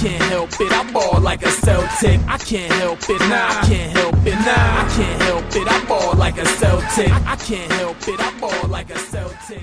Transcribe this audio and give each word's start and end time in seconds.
can't 0.00 0.22
help 0.22 0.50
it. 0.58 0.72
I 0.72 0.90
ball 0.92 1.20
like 1.20 1.42
a 1.42 1.50
Celtic. 1.50 2.20
I 2.26 2.38
can't 2.38 2.72
help 2.72 3.00
it. 3.02 3.20
Nah, 3.20 3.48
I 3.48 3.66
can't 3.68 3.92
help 3.92 4.14
it. 4.26 4.32
Nah, 4.32 4.46
I 4.46 4.92
can't 4.96 5.22
help 5.22 5.44
it. 5.54 5.68
I 5.70 5.84
ball 5.84 6.14
like 6.16 6.38
a 6.38 6.46
Celtic. 6.46 7.12
I 7.26 7.36
can't 7.36 7.70
help 7.72 8.08
it. 8.08 8.18
I 8.18 8.40
ball 8.40 8.68
like 8.68 8.88
a 8.88 8.98
Celtic. 8.98 9.62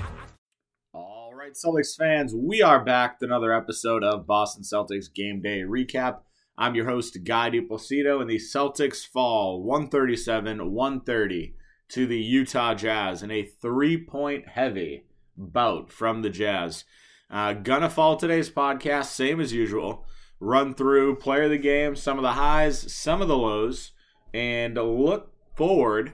All 0.94 1.32
right, 1.34 1.54
Celtics 1.54 1.96
fans, 1.98 2.36
we 2.36 2.62
are 2.62 2.84
back 2.84 3.18
with 3.18 3.28
another 3.28 3.52
episode 3.52 4.04
of 4.04 4.28
Boston 4.28 4.62
Celtics 4.62 5.12
Game 5.12 5.42
Day 5.42 5.62
Recap. 5.62 6.20
I'm 6.56 6.76
your 6.76 6.86
host, 6.86 7.18
Guy 7.24 7.50
DiPlacido, 7.50 8.20
and 8.20 8.30
the 8.30 8.38
Celtics 8.38 9.04
fall 9.04 9.64
137 9.64 10.70
130 10.70 11.54
to 11.88 12.06
the 12.06 12.18
Utah 12.18 12.74
Jazz 12.74 13.24
in 13.24 13.32
a 13.32 13.42
three 13.42 13.96
point 13.96 14.50
heavy 14.50 15.02
bout 15.36 15.90
from 15.90 16.22
the 16.22 16.30
Jazz. 16.30 16.84
Uh, 17.28 17.54
gonna 17.54 17.90
fall 17.90 18.16
today's 18.16 18.48
podcast, 18.48 19.06
same 19.06 19.40
as 19.40 19.52
usual. 19.52 20.06
Run 20.40 20.74
through 20.74 21.16
player 21.16 21.44
of 21.44 21.50
the 21.50 21.58
game, 21.58 21.96
some 21.96 22.16
of 22.16 22.22
the 22.22 22.32
highs, 22.32 22.92
some 22.92 23.20
of 23.20 23.28
the 23.28 23.36
lows, 23.36 23.92
and 24.32 24.76
look 24.76 25.32
forward 25.56 26.12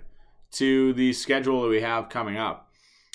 to 0.53 0.93
the 0.95 1.13
schedule 1.13 1.63
that 1.63 1.69
we 1.69 1.83
have 1.83 2.09
coming 2.09 2.37
up. 2.37 2.71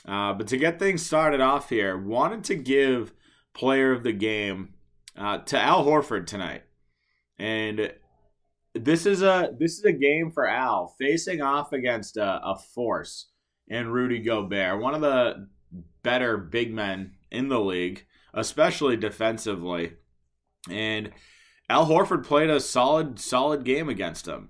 Uh, 0.07 0.33
but 0.33 0.47
to 0.47 0.57
get 0.57 0.79
things 0.79 1.05
started 1.05 1.41
off 1.41 1.69
here, 1.69 1.97
wanted 1.97 2.43
to 2.43 2.55
give 2.55 3.13
player 3.53 3.91
of 3.91 4.03
the 4.03 4.13
game 4.13 4.73
uh, 5.17 5.39
to 5.39 5.59
Al 5.59 5.85
Horford 5.85 6.25
tonight, 6.25 6.63
and 7.37 7.91
this 8.73 9.05
is 9.05 9.21
a 9.21 9.51
this 9.59 9.77
is 9.77 9.85
a 9.85 9.91
game 9.91 10.31
for 10.31 10.47
Al 10.47 10.95
facing 10.99 11.41
off 11.41 11.73
against 11.73 12.17
a, 12.17 12.39
a 12.43 12.57
force 12.57 13.27
in 13.67 13.89
Rudy 13.89 14.19
Gobert, 14.19 14.81
one 14.81 14.95
of 14.95 15.01
the 15.01 15.47
better 16.01 16.37
big 16.37 16.73
men 16.73 17.13
in 17.31 17.49
the 17.49 17.59
league, 17.59 18.05
especially 18.33 18.95
defensively. 18.95 19.93
And 20.69 21.11
Al 21.69 21.87
Horford 21.87 22.25
played 22.25 22.49
a 22.49 22.59
solid, 22.59 23.19
solid 23.19 23.63
game 23.63 23.89
against 23.89 24.27
him. 24.27 24.49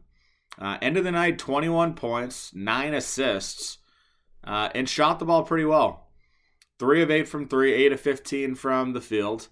Uh, 0.58 0.78
end 0.82 0.98
of 0.98 1.04
the 1.04 1.12
night, 1.12 1.38
21 1.38 1.94
points, 1.94 2.54
nine 2.54 2.94
assists, 2.94 3.78
uh, 4.44 4.70
and 4.74 4.90
shot 4.90 5.20
the 5.20 5.26
ball 5.26 5.44
pretty 5.44 5.66
well. 5.66 6.08
Three 6.80 7.02
of 7.02 7.12
eight 7.12 7.28
from 7.28 7.48
three, 7.48 7.74
eight 7.74 7.92
of 7.92 8.00
15 8.00 8.56
from 8.56 8.94
the 8.94 9.02
field. 9.02 9.48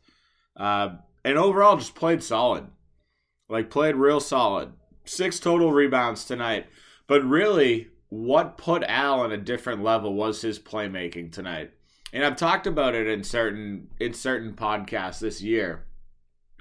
Uh, 0.56 0.96
and 1.24 1.38
overall, 1.38 1.78
just 1.78 1.96
played 1.96 2.24
solid. 2.24 2.68
Like, 3.50 3.70
played 3.70 3.96
real 3.96 4.20
solid. 4.20 4.74
Six 5.06 5.40
total 5.40 5.72
rebounds 5.72 6.26
tonight. 6.26 6.68
But 7.06 7.24
really, 7.24 7.90
what 8.10 8.58
put 8.58 8.84
Al 8.84 9.22
on 9.22 9.32
a 9.32 9.38
different 9.38 9.84
level 9.84 10.14
was 10.14 10.42
his 10.42 10.60
playmaking 10.60 11.32
tonight 11.32 11.72
and 12.14 12.26
I've 12.26 12.36
talked 12.36 12.68
about 12.68 12.96
it 12.96 13.08
in 13.08 13.24
certain 13.24 13.90
in 14.00 14.14
certain 14.14 14.54
podcasts 14.54 15.20
this 15.20 15.42
year. 15.42 15.86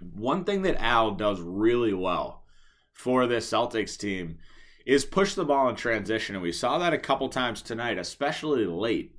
One 0.01 0.45
thing 0.45 0.63
that 0.63 0.83
Al 0.83 1.13
does 1.13 1.41
really 1.41 1.95
well 1.95 2.45
for 2.93 3.27
this 3.27 3.51
Celtics 3.51 3.97
team 3.97 4.39
is 4.85 5.05
push 5.05 5.35
the 5.35 5.45
ball 5.45 5.69
in 5.69 5.77
transition, 5.77 6.37
and 6.37 6.43
we 6.43 6.53
saw 6.53 6.79
that 6.79 6.93
a 6.93 6.99
couple 6.99 7.29
times 7.29 7.61
tonight, 7.61 7.99
especially 7.99 8.67
late 8.67 9.17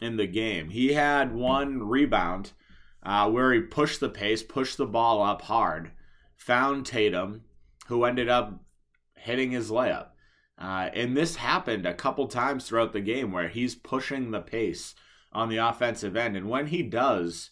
in 0.00 0.16
the 0.16 0.26
game. 0.26 0.70
He 0.70 0.92
had 0.92 1.34
one 1.34 1.82
rebound 1.82 2.52
uh, 3.02 3.30
where 3.30 3.52
he 3.52 3.60
pushed 3.60 4.00
the 4.00 4.08
pace, 4.08 4.42
pushed 4.42 4.76
the 4.76 4.86
ball 4.86 5.22
up 5.22 5.42
hard, 5.42 5.92
found 6.36 6.84
Tatum, 6.84 7.42
who 7.86 8.04
ended 8.04 8.28
up 8.28 8.62
hitting 9.16 9.50
his 9.50 9.70
layup. 9.70 10.08
Uh, 10.58 10.90
and 10.92 11.16
this 11.16 11.36
happened 11.36 11.86
a 11.86 11.94
couple 11.94 12.26
times 12.26 12.66
throughout 12.66 12.92
the 12.92 13.00
game 13.00 13.32
where 13.32 13.48
he's 13.48 13.74
pushing 13.74 14.30
the 14.30 14.40
pace 14.40 14.94
on 15.32 15.48
the 15.48 15.56
offensive 15.56 16.16
end. 16.16 16.36
And 16.36 16.48
when 16.48 16.66
he 16.66 16.82
does, 16.82 17.50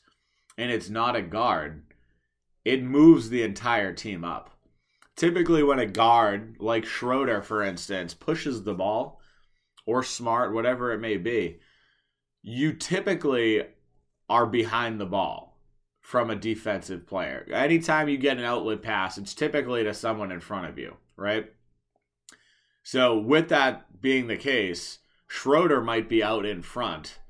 and 0.58 0.70
it's 0.70 0.90
not 0.90 1.16
a 1.16 1.22
guard, 1.22 1.84
it 2.66 2.82
moves 2.82 3.30
the 3.30 3.44
entire 3.44 3.92
team 3.92 4.24
up. 4.24 4.50
Typically, 5.14 5.62
when 5.62 5.78
a 5.78 5.86
guard, 5.86 6.56
like 6.58 6.84
Schroeder, 6.84 7.40
for 7.40 7.62
instance, 7.62 8.12
pushes 8.12 8.64
the 8.64 8.74
ball, 8.74 9.20
or 9.86 10.02
Smart, 10.02 10.52
whatever 10.52 10.92
it 10.92 10.98
may 10.98 11.16
be, 11.16 11.60
you 12.42 12.72
typically 12.72 13.62
are 14.28 14.46
behind 14.46 15.00
the 15.00 15.06
ball 15.06 15.56
from 16.00 16.28
a 16.28 16.34
defensive 16.34 17.06
player. 17.06 17.46
Anytime 17.52 18.08
you 18.08 18.18
get 18.18 18.36
an 18.36 18.44
outlet 18.44 18.82
pass, 18.82 19.16
it's 19.16 19.32
typically 19.32 19.84
to 19.84 19.94
someone 19.94 20.32
in 20.32 20.40
front 20.40 20.66
of 20.66 20.76
you, 20.76 20.96
right? 21.16 21.46
So, 22.82 23.16
with 23.16 23.48
that 23.50 24.00
being 24.02 24.26
the 24.26 24.36
case, 24.36 24.98
Schroeder 25.28 25.80
might 25.80 26.08
be 26.08 26.20
out 26.20 26.44
in 26.44 26.62
front 26.62 27.20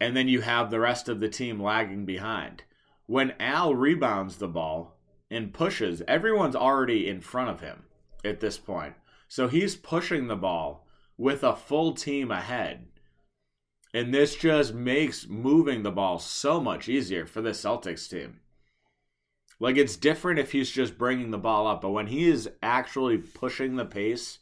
and 0.00 0.16
then 0.16 0.28
you 0.28 0.40
have 0.40 0.70
the 0.70 0.80
rest 0.80 1.08
of 1.08 1.20
the 1.20 1.28
team 1.28 1.62
lagging 1.62 2.04
behind. 2.04 2.62
When 3.06 3.34
Al 3.40 3.74
rebounds 3.74 4.36
the 4.36 4.48
ball 4.48 4.98
and 5.30 5.52
pushes, 5.52 6.02
everyone's 6.08 6.56
already 6.56 7.08
in 7.08 7.20
front 7.20 7.50
of 7.50 7.60
him 7.60 7.84
at 8.24 8.40
this 8.40 8.58
point. 8.58 8.94
So 9.28 9.48
he's 9.48 9.76
pushing 9.76 10.26
the 10.26 10.36
ball 10.36 10.86
with 11.16 11.42
a 11.42 11.54
full 11.54 11.92
team 11.92 12.30
ahead. 12.30 12.86
And 13.92 14.12
this 14.12 14.34
just 14.34 14.74
makes 14.74 15.28
moving 15.28 15.82
the 15.82 15.92
ball 15.92 16.18
so 16.18 16.60
much 16.60 16.88
easier 16.88 17.26
for 17.26 17.40
the 17.40 17.50
Celtics 17.50 18.08
team. 18.08 18.40
Like 19.60 19.76
it's 19.76 19.96
different 19.96 20.40
if 20.40 20.52
he's 20.52 20.70
just 20.70 20.98
bringing 20.98 21.30
the 21.30 21.38
ball 21.38 21.66
up, 21.66 21.82
but 21.82 21.90
when 21.90 22.08
he 22.08 22.28
is 22.28 22.50
actually 22.62 23.18
pushing 23.18 23.76
the 23.76 23.84
pace 23.84 24.38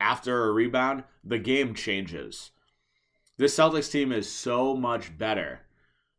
after 0.00 0.44
a 0.44 0.52
rebound, 0.52 1.04
the 1.22 1.38
game 1.38 1.74
changes 1.74 2.50
this 3.38 3.56
Celtics 3.56 3.90
team 3.90 4.10
is 4.12 4.30
so 4.30 4.76
much 4.76 5.16
better 5.16 5.60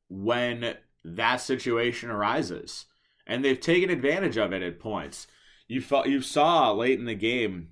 when 0.10 0.78
that 1.16 1.38
situation 1.38 2.10
arises. 2.10 2.86
And 3.28 3.44
they've 3.44 3.60
taken 3.60 3.90
advantage 3.90 4.38
of 4.38 4.54
it 4.54 4.64
at 4.64 4.80
points. 4.80 5.28
You, 5.68 5.82
felt, 5.82 6.08
you 6.08 6.22
saw 6.22 6.72
late 6.72 7.00
in 7.00 7.06
the 7.06 7.16
game 7.16 7.70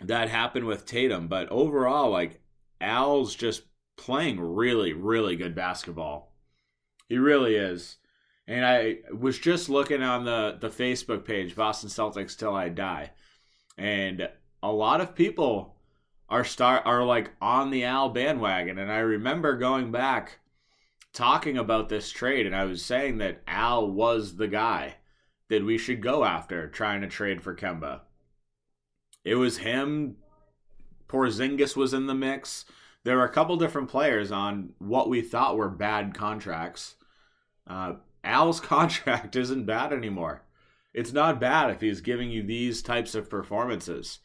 that 0.00 0.28
happened 0.28 0.66
with 0.66 0.86
Tatum, 0.86 1.28
but 1.28 1.48
overall, 1.50 2.10
like, 2.10 2.40
Al's 2.80 3.34
just 3.34 3.62
playing 3.96 4.40
really, 4.40 4.92
really 4.92 5.36
good 5.36 5.54
basketball. 5.54 6.32
He 7.08 7.18
really 7.18 7.54
is. 7.54 7.96
And 8.46 8.64
I 8.64 8.98
was 9.12 9.38
just 9.38 9.68
looking 9.68 10.02
on 10.02 10.24
the, 10.24 10.56
the 10.58 10.70
Facebook 10.70 11.24
page, 11.24 11.54
Boston 11.54 11.90
Celtics 11.90 12.36
Till 12.36 12.54
I 12.54 12.68
Die. 12.70 13.10
And 13.76 14.28
a 14.62 14.72
lot 14.72 15.00
of 15.00 15.14
people 15.14 15.76
are 16.28 16.44
start 16.44 16.82
are 16.84 17.04
like 17.04 17.32
on 17.40 17.70
the 17.70 17.84
Al 17.84 18.08
bandwagon. 18.08 18.78
And 18.78 18.90
I 18.90 18.98
remember 18.98 19.56
going 19.56 19.90
back 19.90 20.38
talking 21.18 21.58
about 21.58 21.88
this 21.88 22.12
trade, 22.12 22.46
and 22.46 22.54
I 22.54 22.64
was 22.64 22.84
saying 22.84 23.18
that 23.18 23.42
Al 23.48 23.90
was 23.90 24.36
the 24.36 24.46
guy 24.46 24.94
that 25.48 25.64
we 25.64 25.76
should 25.76 26.00
go 26.00 26.24
after 26.24 26.68
trying 26.68 27.00
to 27.00 27.08
trade 27.08 27.42
for 27.42 27.56
Kemba. 27.56 28.02
It 29.24 29.34
was 29.34 29.58
him. 29.58 30.18
Porzingis 31.08 31.74
was 31.74 31.92
in 31.92 32.06
the 32.06 32.14
mix. 32.14 32.66
There 33.02 33.16
were 33.16 33.24
a 33.24 33.32
couple 33.32 33.56
different 33.56 33.88
players 33.88 34.30
on 34.30 34.74
what 34.78 35.08
we 35.08 35.20
thought 35.20 35.56
were 35.56 35.68
bad 35.68 36.14
contracts. 36.14 36.94
Uh, 37.66 37.94
Al's 38.22 38.60
contract 38.74 39.34
isn't 39.34 39.66
bad 39.66 39.92
anymore. 39.92 40.44
It's 40.94 41.12
not 41.12 41.40
bad 41.40 41.70
if 41.70 41.80
he's 41.80 42.00
giving 42.00 42.30
you 42.30 42.44
these 42.44 42.80
types 42.80 43.16
of 43.16 43.28
performances. 43.28 44.20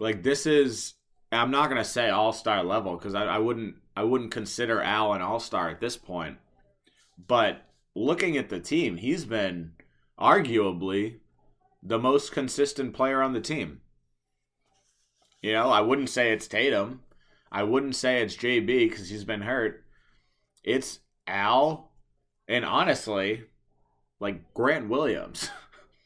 Like 0.00 0.24
this 0.24 0.46
is 0.46 0.94
I'm 1.30 1.52
not 1.52 1.68
gonna 1.68 1.84
say 1.84 2.10
all 2.10 2.32
star 2.32 2.64
level 2.64 2.96
because 2.96 3.14
I, 3.14 3.24
I 3.24 3.38
wouldn't 3.38 3.76
I 3.96 4.04
wouldn't 4.04 4.30
consider 4.30 4.82
Al 4.82 5.12
an 5.12 5.22
all 5.22 5.40
star 5.40 5.68
at 5.70 5.80
this 5.80 5.96
point. 5.96 6.38
But 7.26 7.62
looking 7.94 8.36
at 8.36 8.50
the 8.50 8.60
team, 8.60 8.98
he's 8.98 9.24
been 9.24 9.72
arguably 10.18 11.20
the 11.82 11.98
most 11.98 12.32
consistent 12.32 12.94
player 12.94 13.22
on 13.22 13.32
the 13.32 13.40
team. 13.40 13.80
You 15.42 15.52
know, 15.52 15.70
I 15.70 15.80
wouldn't 15.80 16.10
say 16.10 16.32
it's 16.32 16.46
Tatum. 16.46 17.02
I 17.50 17.62
wouldn't 17.62 17.96
say 17.96 18.20
it's 18.20 18.36
JB 18.36 18.66
because 18.66 19.08
he's 19.08 19.24
been 19.24 19.42
hurt. 19.42 19.84
It's 20.64 20.98
Al, 21.26 21.92
and 22.48 22.64
honestly, 22.64 23.44
like 24.18 24.52
Grant 24.52 24.88
Williams. 24.88 25.50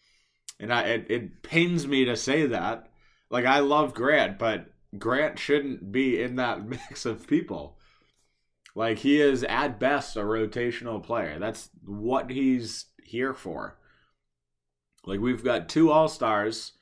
and 0.60 0.72
I, 0.72 0.82
it, 0.82 1.06
it 1.10 1.42
pains 1.42 1.86
me 1.86 2.04
to 2.04 2.16
say 2.16 2.46
that 2.46 2.90
like 3.30 3.46
I 3.46 3.60
love 3.60 3.94
Grant, 3.94 4.38
but 4.38 4.66
Grant 4.98 5.38
shouldn't 5.38 5.92
be 5.92 6.20
in 6.20 6.36
that 6.36 6.66
mix 6.68 7.06
of 7.06 7.26
people. 7.26 7.78
Like 8.74 8.98
he 8.98 9.20
is 9.20 9.44
at 9.44 9.80
best 9.80 10.16
a 10.16 10.20
rotational 10.20 11.02
player. 11.02 11.38
That's 11.38 11.70
what 11.84 12.30
he's 12.30 12.86
here 13.02 13.34
for. 13.34 13.78
Like 15.04 15.20
we've 15.20 15.44
got 15.44 15.68
two 15.68 15.90
All-Stars, 15.90 16.72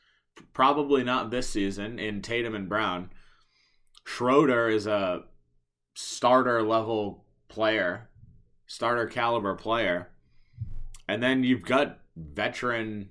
probably 0.52 1.02
not 1.02 1.30
this 1.30 1.48
season 1.48 1.98
in 1.98 2.20
Tatum 2.20 2.54
and 2.54 2.68
Brown. 2.68 3.10
Schroeder 4.04 4.68
is 4.68 4.86
a 4.86 5.24
starter 5.94 6.62
level 6.62 7.24
player, 7.48 8.08
starter 8.66 9.06
caliber 9.06 9.54
player. 9.54 10.08
And 11.06 11.22
then 11.22 11.42
you've 11.42 11.64
got 11.64 12.00
veteran 12.16 13.10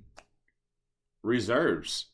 reserves 1.24 2.08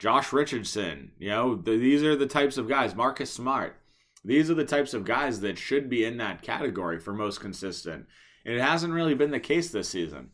Josh 0.00 0.32
Richardson, 0.32 1.12
you 1.18 1.28
know, 1.28 1.54
the, 1.54 1.76
these 1.76 2.02
are 2.02 2.16
the 2.16 2.26
types 2.26 2.56
of 2.56 2.66
guys. 2.66 2.94
Marcus 2.94 3.30
Smart. 3.30 3.76
These 4.24 4.50
are 4.50 4.54
the 4.54 4.64
types 4.64 4.94
of 4.94 5.04
guys 5.04 5.40
that 5.40 5.58
should 5.58 5.88
be 5.88 6.04
in 6.04 6.18
that 6.18 6.42
category 6.42 6.98
for 6.98 7.12
most 7.12 7.40
consistent. 7.40 8.06
And 8.44 8.54
it 8.54 8.60
hasn't 8.60 8.92
really 8.92 9.14
been 9.14 9.30
the 9.30 9.40
case 9.40 9.70
this 9.70 9.88
season. 9.88 10.30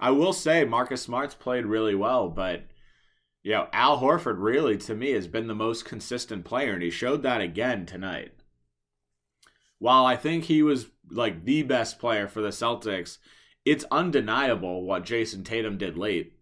I 0.00 0.10
will 0.10 0.32
say 0.32 0.64
Marcus 0.64 1.02
Smart's 1.02 1.34
played 1.34 1.66
really 1.66 1.94
well, 1.94 2.28
but 2.28 2.62
you 3.42 3.52
know, 3.52 3.68
Al 3.72 4.00
Horford 4.00 4.36
really 4.38 4.76
to 4.78 4.94
me 4.94 5.12
has 5.12 5.26
been 5.26 5.46
the 5.46 5.54
most 5.54 5.84
consistent 5.84 6.44
player, 6.44 6.72
and 6.72 6.82
he 6.82 6.90
showed 6.90 7.22
that 7.22 7.40
again 7.40 7.86
tonight. 7.86 8.32
While 9.78 10.06
I 10.06 10.16
think 10.16 10.44
he 10.44 10.62
was 10.62 10.86
like 11.10 11.44
the 11.44 11.62
best 11.62 11.98
player 11.98 12.28
for 12.28 12.40
the 12.40 12.48
Celtics, 12.48 13.18
it's 13.64 13.84
undeniable 13.90 14.84
what 14.84 15.04
Jayson 15.04 15.44
Tatum 15.44 15.76
did 15.76 15.96
late. 15.96 16.32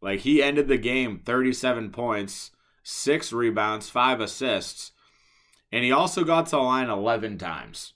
Like 0.00 0.20
he 0.20 0.42
ended 0.42 0.66
the 0.66 0.78
game 0.78 1.20
37 1.24 1.90
points, 1.90 2.50
6 2.82 3.32
rebounds, 3.32 3.88
5 3.88 4.20
assists, 4.20 4.90
and 5.72 5.84
he 5.84 5.90
also 5.90 6.22
got 6.22 6.46
to 6.46 6.52
the 6.52 6.58
line 6.58 6.90
11 6.90 7.38
times. 7.38 7.94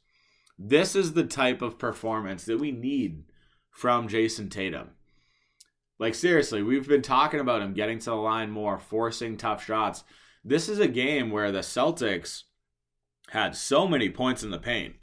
This 0.59 0.97
is 0.97 1.13
the 1.13 1.25
type 1.25 1.61
of 1.61 1.79
performance 1.79 2.45
that 2.47 2.59
we 2.59 2.73
need 2.73 3.25
from 3.71 4.09
Jayson 4.09 4.49
Tatum. 4.49 4.91
Like, 5.99 6.15
seriously, 6.15 6.63
we've 6.63 6.89
been 6.89 7.03
talking 7.03 7.41
about 7.41 7.63
him 7.63 7.75
getting 7.75 7.99
to 8.01 8.07
the 8.07 8.17
line 8.17 8.51
more, 8.51 8.79
forcing 8.79 9.37
tough 9.37 9.65
shots. 9.65 10.05
This 10.45 10.69
is 10.69 10.79
a 10.79 10.89
game 10.89 11.31
where 11.31 11.53
the 11.53 11.61
Celtics 11.61 12.45
had 13.31 13.57
so 13.57 13.87
many 13.87 14.09
points 14.09 14.43
in 14.43 14.51
the 14.51 14.59
paint. 14.59 14.95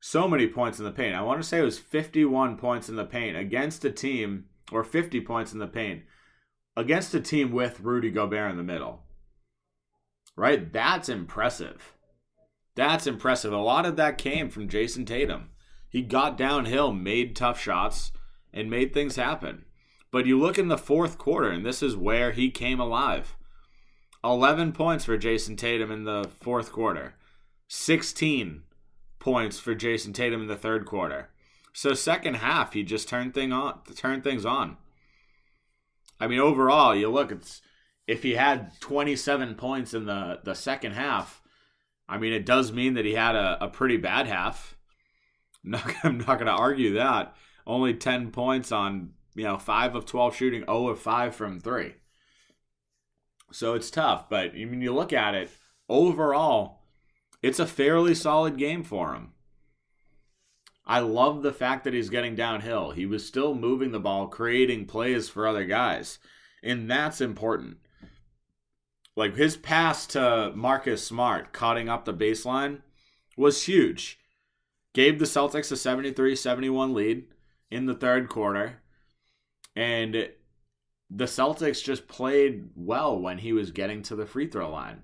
So 0.00 0.26
many 0.26 0.46
points 0.46 0.78
in 0.78 0.86
the 0.86 0.92
paint. 0.92 1.14
I 1.14 1.22
want 1.22 1.42
to 1.42 1.46
say 1.46 1.58
it 1.58 1.64
was 1.64 1.78
51 1.78 2.56
points 2.56 2.88
in 2.88 2.96
the 2.96 3.04
paint 3.04 3.36
against 3.36 3.84
a 3.84 3.90
team, 3.90 4.46
or 4.72 4.82
50 4.82 5.20
points 5.20 5.52
in 5.52 5.58
the 5.58 5.66
paint 5.66 6.02
against 6.76 7.14
a 7.14 7.20
team 7.20 7.52
with 7.52 7.80
Rudy 7.80 8.10
Gobert 8.10 8.50
in 8.50 8.56
the 8.56 8.62
middle. 8.62 9.02
Right? 10.36 10.72
That's 10.72 11.08
impressive. 11.08 11.94
That's 12.76 13.06
impressive. 13.06 13.52
A 13.52 13.58
lot 13.58 13.86
of 13.86 13.96
that 13.96 14.18
came 14.18 14.48
from 14.48 14.68
Jayson 14.68 15.04
Tatum. 15.04 15.50
He 15.88 16.02
got 16.02 16.38
downhill, 16.38 16.92
made 16.92 17.34
tough 17.34 17.60
shots, 17.60 18.12
and 18.52 18.70
made 18.70 18.94
things 18.94 19.16
happen. 19.16 19.64
But 20.10 20.26
you 20.26 20.38
look 20.38 20.58
in 20.58 20.68
the 20.68 20.78
fourth 20.78 21.18
quarter, 21.18 21.50
and 21.50 21.64
this 21.64 21.82
is 21.82 21.96
where 21.96 22.32
he 22.32 22.50
came 22.50 22.80
alive. 22.80 23.36
11 24.22 24.72
points 24.72 25.04
for 25.04 25.16
Jayson 25.16 25.56
Tatum 25.56 25.90
in 25.90 26.04
the 26.04 26.30
fourth 26.40 26.72
quarter, 26.72 27.14
16 27.68 28.62
points 29.18 29.58
for 29.58 29.74
Jayson 29.74 30.12
Tatum 30.12 30.42
in 30.42 30.48
the 30.48 30.56
third 30.56 30.84
quarter. 30.84 31.30
So 31.72 31.94
second 31.94 32.34
half, 32.34 32.72
he 32.72 32.82
just 32.82 33.08
turned 33.08 33.34
thing 33.34 33.52
on, 33.52 33.80
turned 33.96 34.24
things 34.24 34.44
on. 34.44 34.76
I 36.18 36.26
mean, 36.26 36.38
overall, 36.40 36.94
you 36.94 37.08
look, 37.08 37.32
it's 37.32 37.62
if 38.10 38.24
he 38.24 38.34
had 38.34 38.72
27 38.80 39.54
points 39.54 39.94
in 39.94 40.04
the 40.04 40.40
the 40.42 40.54
second 40.54 40.92
half, 40.92 41.40
I 42.08 42.18
mean, 42.18 42.32
it 42.32 42.44
does 42.44 42.72
mean 42.72 42.94
that 42.94 43.04
he 43.04 43.14
had 43.14 43.36
a, 43.36 43.64
a 43.64 43.68
pretty 43.68 43.96
bad 43.96 44.26
half. 44.26 44.76
I'm 45.64 45.70
not, 45.70 45.94
I'm 46.02 46.18
not 46.18 46.38
going 46.38 46.46
to 46.46 46.52
argue 46.52 46.94
that. 46.94 47.36
Only 47.66 47.94
10 47.94 48.32
points 48.32 48.72
on, 48.72 49.10
you 49.36 49.44
know, 49.44 49.58
5 49.58 49.94
of 49.94 50.06
12 50.06 50.34
shooting, 50.34 50.62
0 50.62 50.88
of 50.88 50.98
5 50.98 51.36
from 51.36 51.60
3. 51.60 51.94
So 53.52 53.74
it's 53.74 53.90
tough. 53.92 54.28
But 54.28 54.52
I 54.56 54.64
mean, 54.64 54.82
you 54.82 54.92
look 54.92 55.12
at 55.12 55.36
it, 55.36 55.50
overall, 55.88 56.80
it's 57.42 57.60
a 57.60 57.66
fairly 57.66 58.16
solid 58.16 58.56
game 58.56 58.82
for 58.82 59.14
him. 59.14 59.34
I 60.84 60.98
love 60.98 61.42
the 61.42 61.52
fact 61.52 61.84
that 61.84 61.94
he's 61.94 62.10
getting 62.10 62.34
downhill. 62.34 62.90
He 62.90 63.06
was 63.06 63.24
still 63.24 63.54
moving 63.54 63.92
the 63.92 64.00
ball, 64.00 64.26
creating 64.26 64.86
plays 64.86 65.28
for 65.28 65.46
other 65.46 65.64
guys. 65.64 66.18
And 66.60 66.90
that's 66.90 67.20
important. 67.20 67.76
Like 69.20 69.36
his 69.36 69.58
pass 69.58 70.06
to 70.06 70.50
Marcus 70.54 71.04
Smart, 71.06 71.52
cutting 71.52 71.90
up 71.90 72.06
the 72.06 72.14
baseline, 72.14 72.80
was 73.36 73.64
huge. 73.64 74.18
Gave 74.94 75.18
the 75.18 75.26
Celtics 75.26 75.70
a 75.70 75.76
73 75.76 76.34
71 76.34 76.94
lead 76.94 77.26
in 77.70 77.84
the 77.84 77.94
third 77.94 78.30
quarter. 78.30 78.80
And 79.76 80.30
the 81.10 81.24
Celtics 81.26 81.84
just 81.84 82.08
played 82.08 82.70
well 82.74 83.20
when 83.20 83.36
he 83.36 83.52
was 83.52 83.72
getting 83.72 84.00
to 84.04 84.16
the 84.16 84.24
free 84.24 84.46
throw 84.46 84.70
line. 84.70 85.02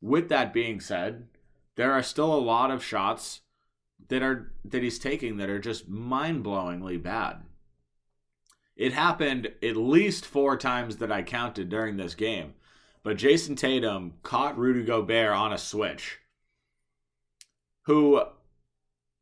With 0.00 0.28
that 0.28 0.52
being 0.52 0.78
said, 0.78 1.26
there 1.74 1.90
are 1.90 2.04
still 2.04 2.32
a 2.32 2.38
lot 2.38 2.70
of 2.70 2.84
shots 2.84 3.40
that 4.10 4.22
are 4.22 4.52
that 4.64 4.84
he's 4.84 5.00
taking 5.00 5.38
that 5.38 5.50
are 5.50 5.58
just 5.58 5.88
mind-blowingly 5.88 7.02
bad. 7.02 7.42
It 8.76 8.92
happened 8.92 9.54
at 9.60 9.76
least 9.76 10.24
4 10.24 10.56
times 10.56 10.98
that 10.98 11.10
I 11.10 11.22
counted 11.24 11.68
during 11.68 11.96
this 11.96 12.14
game. 12.14 12.54
But 13.04 13.18
Jayson 13.18 13.56
Tatum 13.56 14.14
caught 14.22 14.58
Rudy 14.58 14.82
Gobert 14.82 15.34
on 15.34 15.52
a 15.52 15.58
switch. 15.58 16.18
Who 17.82 18.22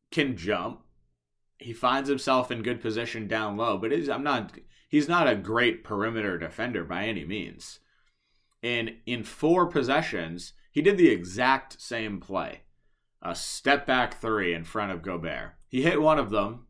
can 0.09 0.37
jump. 0.37 0.81
He 1.59 1.73
finds 1.73 2.09
himself 2.09 2.49
in 2.49 2.63
good 2.63 2.81
position 2.81 3.27
down 3.27 3.57
low, 3.57 3.77
but 3.77 3.91
is 3.91 4.09
I'm 4.09 4.23
not 4.23 4.57
he's 4.87 5.07
not 5.07 5.27
a 5.27 5.35
great 5.35 5.83
perimeter 5.83 6.37
defender 6.37 6.83
by 6.83 7.05
any 7.05 7.25
means. 7.25 7.79
And 8.61 8.95
in 9.05 9.23
four 9.23 9.67
possessions, 9.67 10.53
he 10.71 10.81
did 10.81 10.97
the 10.97 11.09
exact 11.09 11.81
same 11.81 12.19
play 12.19 12.61
a 13.23 13.33
step 13.33 13.87
back 13.87 14.19
three 14.19 14.53
in 14.53 14.65
front 14.65 14.91
of 14.91 15.01
Gobert. 15.01 15.55
He 15.69 15.81
hit 15.81 16.01
one 16.01 16.19
of 16.19 16.29
them. 16.29 16.67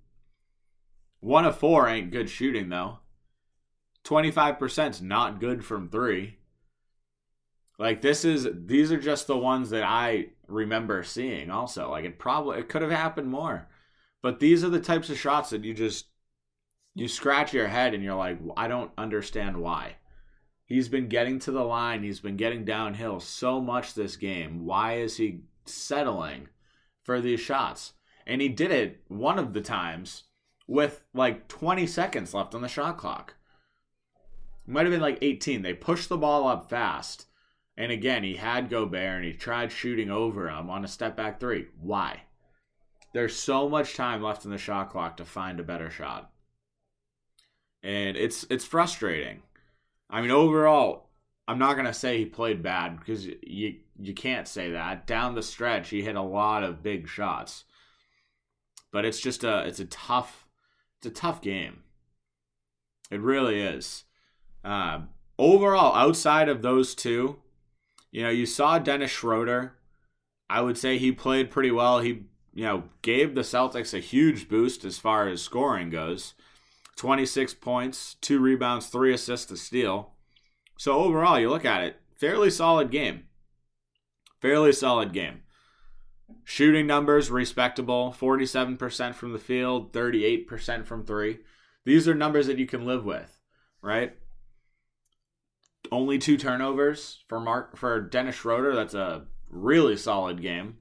One 1.20 1.46
of 1.46 1.58
four 1.58 1.88
ain't 1.88 2.12
good 2.12 2.30
shooting, 2.30 2.70
though. 2.70 3.00
25% 4.04 4.90
is 4.92 5.02
not 5.02 5.40
good 5.40 5.66
from 5.66 5.90
three. 5.90 6.38
Like 7.80 8.02
this 8.02 8.24
is 8.24 8.48
these 8.54 8.92
are 8.92 9.00
just 9.00 9.28
the 9.28 9.38
ones 9.38 9.70
that 9.72 9.84
I 9.84 10.28
remember 10.48 11.04
seeing 11.04 11.50
also. 11.50 11.90
Like 11.90 12.06
it 12.06 12.20
probably 12.20 12.60
it 12.60 12.70
could 12.70 12.82
have 12.82 12.92
happened 12.92 13.30
more. 13.30 13.68
But 14.22 14.40
these 14.40 14.64
are 14.64 14.70
the 14.70 14.80
types 14.80 15.10
of 15.10 15.18
shots 15.18 15.50
that 15.50 15.64
you 15.66 15.74
just 15.74 16.08
you 16.96 17.08
scratch 17.08 17.54
your 17.54 17.68
head 17.68 17.94
and 17.94 18.04
you're 18.04 18.16
like, 18.16 18.40
I 18.56 18.68
don't 18.68 18.92
understand 18.98 19.58
why. 19.58 19.96
He's 20.66 20.88
been 20.88 21.10
getting 21.10 21.40
to 21.40 21.52
the 21.52 21.64
line, 21.64 22.04
he's 22.04 22.20
been 22.20 22.38
getting 22.38 22.64
downhill 22.64 23.20
so 23.20 23.60
much 23.60 23.94
this 23.94 24.16
game. 24.16 24.66
Why 24.66 24.98
is 24.98 25.18
he 25.18 25.42
settling 25.66 26.50
for 27.04 27.22
these 27.22 27.40
shots. 27.40 27.94
And 28.26 28.42
he 28.42 28.50
did 28.50 28.72
it 28.72 29.02
one 29.08 29.38
of 29.38 29.54
the 29.54 29.62
times 29.62 30.24
with 30.68 31.04
like 31.14 31.48
20 31.48 31.86
seconds 31.88 32.34
left 32.34 32.56
on 32.56 32.62
the 32.62 32.68
shot 32.68 32.98
clock. 32.98 33.36
It 34.68 34.72
might 34.72 34.86
have 34.86 34.92
been 34.92 35.02
like 35.02 35.20
18. 35.22 35.62
They 35.62 35.74
pushed 35.74 36.10
the 36.10 36.18
ball 36.18 36.48
up 36.48 36.70
fast. 36.70 37.26
And 37.76 37.92
again, 37.92 38.24
he 38.24 38.36
had 38.36 38.70
Gobert 38.70 39.18
and 39.18 39.26
he 39.26 39.34
tried 39.34 39.72
shooting 39.72 40.12
over 40.12 40.50
him 40.50 40.70
on 40.70 40.86
a 40.86 40.88
step 40.88 41.16
back 41.16 41.40
three. 41.40 41.68
Why? 41.80 42.24
There's 43.14 43.36
so 43.36 43.70
much 43.70 43.96
time 43.96 44.22
left 44.22 44.46
in 44.46 44.52
the 44.52 44.58
shot 44.58 44.92
clock 44.92 45.18
to 45.18 45.26
find 45.26 45.60
a 45.60 45.64
better 45.64 45.90
shot. 45.90 46.32
And 47.82 48.16
it's 48.16 48.46
it's 48.50 48.66
frustrating. 48.66 49.42
I 50.10 50.22
mean, 50.22 50.32
overall, 50.32 51.10
I'm 51.48 51.60
not 51.60 51.76
gonna 51.76 51.94
say 51.94 52.18
he 52.18 52.26
played 52.26 52.64
bad 52.64 53.00
because 53.00 53.26
you 53.26 53.80
you 54.00 54.14
can't 54.14 54.48
say 54.48 54.72
that. 54.72 55.06
Down 55.06 55.36
the 55.36 55.44
stretch, 55.44 55.90
he 55.90 56.02
hit 56.02 56.16
a 56.16 56.22
lot 56.22 56.64
of 56.64 56.84
big 56.84 57.08
shots, 57.08 57.66
but 58.92 59.06
it's 59.06 59.20
just 59.20 59.44
a 59.44 59.66
it's 59.66 59.80
a 59.80 59.86
tough 59.86 60.48
it's 60.98 61.08
a 61.08 61.22
tough 61.22 61.42
game. 61.42 61.84
It 63.12 63.20
really 63.20 63.62
is. 63.62 64.06
Uh, 64.64 65.02
overall, 65.38 65.94
outside 65.94 66.50
of 66.50 66.62
those 66.62 66.96
two, 66.96 67.43
you 68.14 68.22
know, 68.22 68.30
you 68.30 68.46
saw 68.46 68.78
Dennis 68.78 69.10
Schroeder. 69.12 69.74
I 70.48 70.62
would 70.62 70.78
say 70.78 70.98
he 70.98 71.12
played 71.12 71.50
pretty 71.50 71.72
well. 71.72 72.00
He 72.00 72.26
you 72.54 72.64
know 72.64 72.84
gave 73.02 73.34
the 73.34 73.42
Celtics 73.42 73.94
a 73.94 74.00
huge 74.00 74.48
boost 74.48 74.86
as 74.86 75.00
far 75.00 75.28
as 75.28 75.42
scoring 75.42 75.90
goes. 75.90 76.36
26 76.96 77.56
points, 77.56 78.16
two 78.22 78.40
rebounds, 78.40 78.86
three 78.86 79.12
assists, 79.12 79.52
a 79.52 79.58
steal. 79.58 80.12
So 80.78 80.94
overall, 80.94 81.40
you 81.40 81.50
look 81.50 81.66
at 81.66 81.84
it, 81.84 82.00
fairly 82.16 82.52
solid 82.52 82.92
game. 82.92 83.24
Fairly 84.40 84.74
solid 84.74 85.12
game. 85.12 85.42
Shooting 86.44 86.86
numbers 86.86 87.32
respectable, 87.32 88.16
47% 88.18 89.16
from 89.16 89.34
the 89.34 89.40
field, 89.40 89.92
38% 89.92 90.86
from 90.86 91.04
3. 91.04 91.40
These 91.84 92.08
are 92.08 92.14
numbers 92.14 92.46
that 92.46 92.60
you 92.60 92.68
can 92.68 92.86
live 92.86 93.06
with, 93.06 93.40
right? 93.82 94.16
Only 95.92 96.18
two 96.18 96.38
turnovers 96.38 97.24
for 97.28 97.40
Mark 97.40 97.78
for 97.78 98.02
Dennis 98.02 98.36
Schroeder, 98.36 98.76
that's 98.76 98.94
a 98.94 99.26
really 99.50 99.98
solid 99.98 100.42
game. 100.42 100.78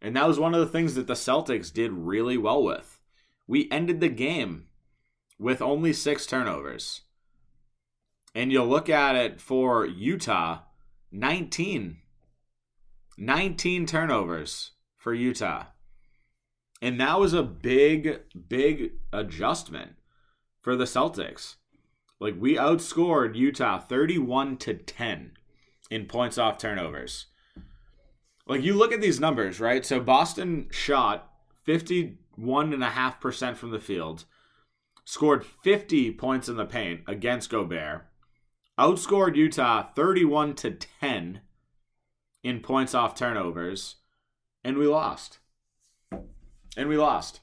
And 0.00 0.16
that 0.16 0.26
was 0.26 0.38
one 0.38 0.54
of 0.54 0.60
the 0.60 0.72
things 0.72 0.94
that 0.94 1.06
the 1.06 1.14
Celtics 1.14 1.72
did 1.72 1.92
really 1.92 2.36
well 2.36 2.62
with. 2.62 3.00
We 3.46 3.70
ended 3.70 4.00
the 4.00 4.08
game 4.08 4.66
with 5.38 5.62
only 5.62 5.92
6 5.92 6.26
turnovers 6.26 7.02
and 8.34 8.50
you'll 8.50 8.66
look 8.66 8.88
at 8.88 9.14
it 9.14 9.40
for 9.40 9.86
Utah 9.86 10.60
19. 11.12 11.98
19 13.16 13.86
turnovers 13.86 14.72
for 14.96 15.14
Utah. 15.14 15.66
And 16.82 17.00
that 17.00 17.20
was 17.20 17.32
a 17.32 17.42
big, 17.42 18.20
big 18.48 18.92
adjustment 19.12 19.92
for 20.60 20.74
the 20.74 20.84
Celtics. 20.84 21.56
Like 22.20 22.34
we 22.38 22.56
outscored 22.56 23.34
Utah 23.34 23.78
31 23.78 24.56
to 24.58 24.74
10 24.74 25.32
in 25.90 26.06
points 26.06 26.38
off 26.38 26.58
turnovers. 26.58 27.26
Like 28.46 28.62
you 28.62 28.74
look 28.74 28.92
at 28.92 29.00
these 29.00 29.20
numbers, 29.20 29.60
right? 29.60 29.84
So 29.84 30.00
Boston 30.00 30.68
shot 30.70 31.30
51.5% 31.66 33.56
from 33.56 33.70
the 33.70 33.80
field, 33.80 34.24
scored 35.04 35.44
50 35.44 36.12
points 36.12 36.48
in 36.48 36.56
the 36.56 36.66
paint 36.66 37.00
against 37.06 37.50
Gobert, 37.50 38.06
outscored 38.78 39.36
Utah 39.36 39.88
31 39.94 40.54
to 40.56 40.72
10 40.72 41.40
in 42.42 42.60
points 42.60 42.94
off 42.94 43.14
turnovers, 43.14 43.96
and 44.62 44.76
we 44.76 44.86
lost. 44.86 45.38
And 46.76 46.88
we 46.88 46.96
lost. 46.96 47.40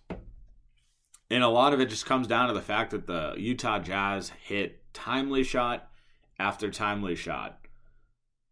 And 1.31 1.45
a 1.45 1.47
lot 1.47 1.71
of 1.71 1.79
it 1.79 1.85
just 1.85 2.05
comes 2.05 2.27
down 2.27 2.49
to 2.49 2.53
the 2.53 2.61
fact 2.61 2.91
that 2.91 3.07
the 3.07 3.33
Utah 3.37 3.79
Jazz 3.79 4.33
hit 4.43 4.81
timely 4.93 5.45
shot 5.45 5.89
after 6.37 6.69
timely 6.69 7.15
shot. 7.15 7.57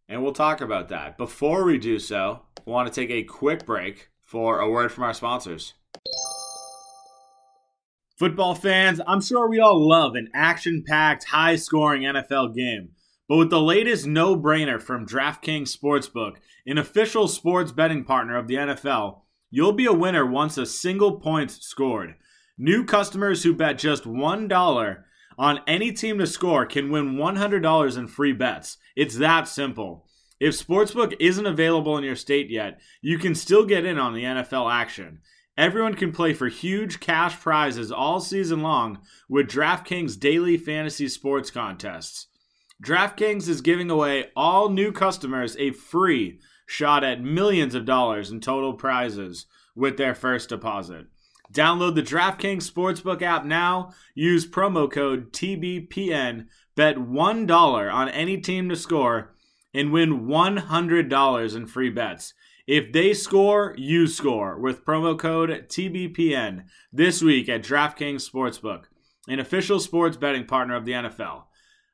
And 0.07 0.24
we'll 0.24 0.31
talk 0.31 0.62
about 0.62 0.88
that. 0.88 1.17
Before 1.17 1.65
we 1.65 1.77
do 1.77 2.00
so, 2.00 2.43
we 2.65 2.71
want 2.71 2.88
to 2.88 2.93
take 2.93 3.09
a 3.09 3.24
quick 3.24 3.65
break 3.65 4.07
for 4.24 4.62
a 4.62 4.69
word 4.69 4.93
from 4.93 5.03
our 5.03 5.13
sponsors. 5.13 5.74
Football 8.17 8.55
fans, 8.55 9.01
I'm 9.05 9.21
sure 9.21 9.50
we 9.50 9.59
all 9.59 9.86
love 9.86 10.15
an 10.15 10.29
action 10.33 10.86
packed, 10.88 11.25
high 11.25 11.57
scoring 11.57 12.03
NFL 12.03 12.55
game. 12.55 12.91
But 13.27 13.38
with 13.38 13.50
the 13.50 13.62
latest 13.62 14.07
no 14.07 14.38
brainer 14.38 14.81
from 14.81 15.05
DraftKings 15.05 15.77
Sportsbook, 15.77 16.38
an 16.65 16.77
official 16.77 17.27
sports 17.27 17.74
betting 17.74 18.05
partner 18.05 18.38
of 18.38 18.48
the 18.48 18.55
NFL, 18.55 19.19
you'll 19.51 19.74
be 19.74 19.86
a 19.86 19.91
winner 19.91 20.25
once 20.25 20.57
a 20.57 20.65
single 20.65 21.19
point 21.19 21.51
scored. 21.51 22.15
New 22.61 22.83
customers 22.83 23.43
who 23.43 23.53
bet 23.53 23.77
just 23.77 24.03
$1 24.03 25.03
on 25.37 25.61
any 25.65 25.93
team 25.93 26.19
to 26.19 26.27
score 26.27 26.65
can 26.65 26.91
win 26.91 27.15
$100 27.15 27.97
in 27.97 28.07
free 28.09 28.33
bets. 28.33 28.77
It's 28.97 29.15
that 29.15 29.47
simple. 29.47 30.05
If 30.41 30.55
Sportsbook 30.55 31.15
isn't 31.21 31.45
available 31.45 31.97
in 31.97 32.03
your 32.03 32.17
state 32.17 32.49
yet, 32.49 32.81
you 33.01 33.17
can 33.17 33.33
still 33.33 33.65
get 33.65 33.85
in 33.85 33.97
on 33.97 34.13
the 34.13 34.23
NFL 34.23 34.69
action. 34.69 35.21
Everyone 35.57 35.93
can 35.93 36.11
play 36.11 36.33
for 36.33 36.49
huge 36.49 36.99
cash 36.99 37.39
prizes 37.39 37.93
all 37.93 38.19
season 38.19 38.61
long 38.61 38.99
with 39.29 39.47
DraftKings 39.47 40.19
daily 40.19 40.57
fantasy 40.57 41.07
sports 41.07 41.49
contests. 41.49 42.27
DraftKings 42.83 43.47
is 43.47 43.61
giving 43.61 43.89
away 43.89 44.31
all 44.35 44.67
new 44.67 44.91
customers 44.91 45.55
a 45.57 45.71
free 45.71 46.41
shot 46.65 47.05
at 47.05 47.23
millions 47.23 47.73
of 47.73 47.85
dollars 47.85 48.31
in 48.31 48.41
total 48.41 48.73
prizes 48.73 49.45
with 49.75 49.95
their 49.95 50.13
first 50.13 50.49
deposit. 50.49 51.05
Download 51.51 51.96
the 51.96 52.03
DraftKings 52.03 52.70
Sportsbook 52.70 53.22
app 53.22 53.44
now. 53.44 53.91
Use 54.13 54.48
promo 54.48 54.91
code 54.91 55.34
TBPN. 55.34 56.48
Bet 56.75 56.98
$1 56.98 57.94
on 57.94 58.10
any 58.10 58.38
team 58.38 58.70
to 58.70 58.75
score 58.75 59.36
and 59.74 59.91
win 59.91 60.27
$100 60.27 61.56
in 61.56 61.68
free 61.68 61.89
bets. 61.89 62.34
If 62.68 62.94
they 62.94 63.13
score, 63.13 63.74
you 63.77 64.06
score 64.06 64.60
with 64.60 64.86
promo 64.86 65.18
code 65.18 65.50
TBPN 65.70 66.65
this 66.94 67.22
week 67.22 67.50
at 67.50 67.63
DraftKings 67.63 68.29
Sportsbook, 68.29 68.84
an 69.27 69.39
official 69.39 69.79
sports 69.79 70.18
betting 70.18 70.46
partner 70.46 70.75
of 70.75 70.86
the 70.86 70.91
NFL. 70.91 71.46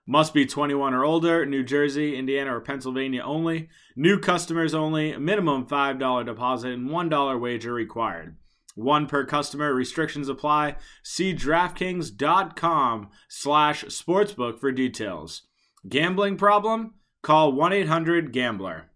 Must 0.06 0.34
be 0.34 0.46
21 0.46 0.94
or 0.94 1.04
older, 1.04 1.46
New 1.46 1.64
Jersey, 1.64 2.16
Indiana, 2.16 2.56
or 2.56 2.62
Pennsylvania 2.62 3.24
only. 3.24 3.70
New 3.96 4.20
customers 4.20 4.76
only. 4.76 5.18
Minimum 5.18 5.66
$5 5.66 6.26
deposit 6.26 6.74
and 6.74 6.90
$1 6.90 7.40
wager 7.40 7.74
required. 7.74 8.36
One 8.75 9.08
per 9.08 9.25
customer. 9.25 9.74
Restrictions 9.74 10.29
apply. 10.29 10.75
See 11.01 11.34
DraftKings.com 11.34 13.10
slash 13.27 13.86
sportsbook 13.86 14.60
for 14.60 14.72
details. 14.72 15.44
Gambling 15.88 16.38
problem? 16.38 16.96
Call 17.24 17.53
1-800-GAMBLER. 17.53 18.89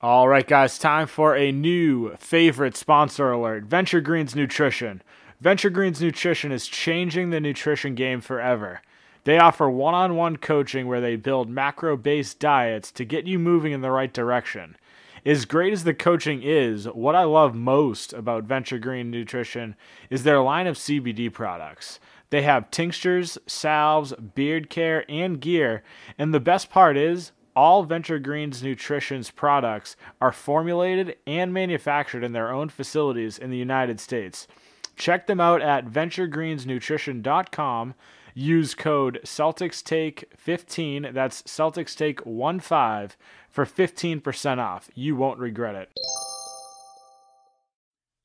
All 0.00 0.28
right, 0.28 0.46
guys, 0.46 0.78
time 0.78 1.08
for 1.08 1.34
a 1.34 1.50
new 1.50 2.14
favorite 2.18 2.76
sponsor 2.76 3.32
alert 3.32 3.64
Venture 3.64 4.00
Greens 4.00 4.36
Nutrition. 4.36 5.02
Venture 5.40 5.70
Greens 5.70 6.00
Nutrition 6.00 6.52
is 6.52 6.68
changing 6.68 7.30
the 7.30 7.40
nutrition 7.40 7.94
game 7.94 8.20
forever. 8.20 8.80
They 9.24 9.38
offer 9.38 9.68
one 9.68 9.94
on 9.94 10.16
one 10.16 10.36
coaching 10.36 10.86
where 10.86 11.00
they 11.00 11.16
build 11.16 11.48
macro 11.48 11.96
based 11.96 12.38
diets 12.38 12.92
to 12.92 13.04
get 13.04 13.26
you 13.26 13.38
moving 13.38 13.72
in 13.72 13.80
the 13.80 13.90
right 13.90 14.12
direction. 14.12 14.76
As 15.24 15.44
great 15.44 15.72
as 15.72 15.84
the 15.84 15.94
coaching 15.94 16.42
is, 16.42 16.86
what 16.86 17.14
I 17.14 17.24
love 17.24 17.54
most 17.54 18.12
about 18.12 18.44
Venture 18.44 18.78
Green 18.78 19.10
Nutrition 19.10 19.74
is 20.10 20.22
their 20.22 20.40
line 20.40 20.66
of 20.66 20.76
CBD 20.76 21.32
products. 21.32 21.98
They 22.30 22.42
have 22.42 22.70
tinctures, 22.70 23.38
salves, 23.46 24.12
beard 24.34 24.70
care, 24.70 25.04
and 25.08 25.40
gear, 25.40 25.82
and 26.18 26.32
the 26.32 26.40
best 26.40 26.70
part 26.70 26.96
is 26.96 27.32
all 27.56 27.82
Venture 27.82 28.20
Greens 28.20 28.62
Nutrition's 28.62 29.32
products 29.32 29.96
are 30.20 30.30
formulated 30.30 31.16
and 31.26 31.52
manufactured 31.52 32.22
in 32.22 32.32
their 32.32 32.52
own 32.52 32.68
facilities 32.68 33.36
in 33.36 33.50
the 33.50 33.56
United 33.56 33.98
States. 33.98 34.46
Check 34.94 35.26
them 35.26 35.40
out 35.40 35.60
at 35.60 35.86
venturegreensnutrition.com. 35.86 37.94
Use 38.38 38.72
code 38.72 39.18
Celtics 39.24 39.82
Take 39.82 40.32
15. 40.36 41.08
that's 41.12 41.42
CelticsTake15, 41.42 43.10
for 43.50 43.66
15% 43.66 44.58
off. 44.58 44.88
You 44.94 45.16
won't 45.16 45.40
regret 45.40 45.74
it. 45.74 45.90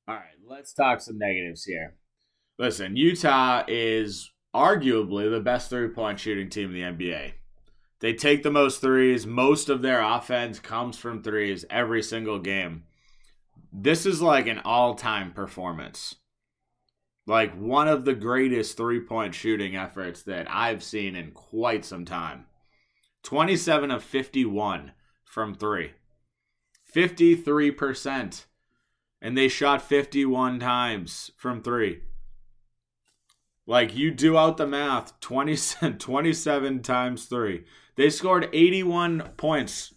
All 0.08 0.14
right, 0.14 0.38
let's 0.48 0.72
talk 0.72 1.02
some 1.02 1.18
negatives 1.18 1.64
here. 1.64 1.96
Listen, 2.60 2.96
Utah 2.96 3.64
is 3.68 4.32
arguably 4.56 5.32
the 5.32 5.40
best 5.40 5.72
three 5.72 5.88
point 5.88 6.20
shooting 6.20 6.48
team 6.48 6.76
in 6.76 6.98
the 6.98 7.06
NBA. 7.06 7.32
They 8.00 8.14
take 8.14 8.44
the 8.44 8.52
most 8.52 8.82
threes. 8.82 9.26
Most 9.26 9.68
of 9.68 9.82
their 9.82 10.04
offense 10.04 10.60
comes 10.60 10.96
from 10.96 11.24
threes 11.24 11.66
every 11.72 12.04
single 12.04 12.38
game. 12.38 12.84
This 13.72 14.06
is 14.06 14.22
like 14.22 14.46
an 14.46 14.62
all 14.64 14.94
time 14.94 15.32
performance. 15.32 16.18
Like 17.26 17.54
one 17.54 17.88
of 17.88 18.06
the 18.06 18.16
greatest 18.16 18.76
three 18.76 19.00
point 19.00 19.34
shooting 19.34 19.76
efforts 19.76 20.24
that 20.24 20.48
I've 20.50 20.84
seen 20.84 21.16
in 21.16 21.32
quite 21.32 21.86
some 21.86 22.06
time. 22.06 22.46
27 23.24 23.92
of 23.92 24.04
51 24.04 24.92
from 25.24 25.56
three. 25.56 25.92
53%. 26.94 28.46
And 29.22 29.38
they 29.38 29.48
shot 29.48 29.82
51 29.82 30.60
times 30.60 31.32
from 31.38 31.62
three. 31.62 32.02
Like 33.66 33.96
you 33.96 34.12
do 34.12 34.38
out 34.38 34.58
the 34.58 34.68
math 34.68 35.18
20, 35.22 35.56
27 35.98 36.82
times 36.82 37.26
three. 37.26 37.64
They 37.96 38.10
scored 38.10 38.50
81 38.52 39.32
points 39.38 39.94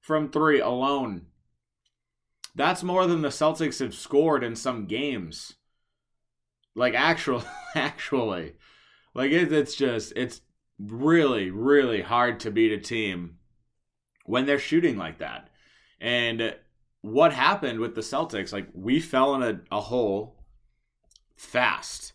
from 0.00 0.30
three 0.30 0.60
alone. 0.60 1.26
That's 2.54 2.82
more 2.82 3.06
than 3.06 3.22
the 3.22 3.28
Celtics 3.28 3.78
have 3.78 3.94
scored 3.94 4.42
in 4.42 4.56
some 4.56 4.86
games. 4.86 5.54
Like 6.74 6.94
actual, 6.94 7.42
actually, 7.74 8.54
like 9.14 9.32
it, 9.32 9.52
it's 9.52 9.74
just 9.74 10.12
it's 10.16 10.40
really, 10.78 11.50
really 11.50 12.02
hard 12.02 12.40
to 12.40 12.50
beat 12.50 12.72
a 12.72 12.78
team 12.78 13.38
when 14.26 14.46
they're 14.46 14.58
shooting 14.58 14.96
like 14.96 15.18
that. 15.18 15.48
And 16.00 16.54
what 17.00 17.32
happened 17.32 17.80
with 17.80 17.94
the 17.94 18.00
Celtics? 18.00 18.52
Like 18.52 18.68
we 18.72 19.00
fell 19.00 19.34
in 19.34 19.42
a, 19.42 19.76
a 19.76 19.80
hole 19.80 20.36
fast, 21.36 22.12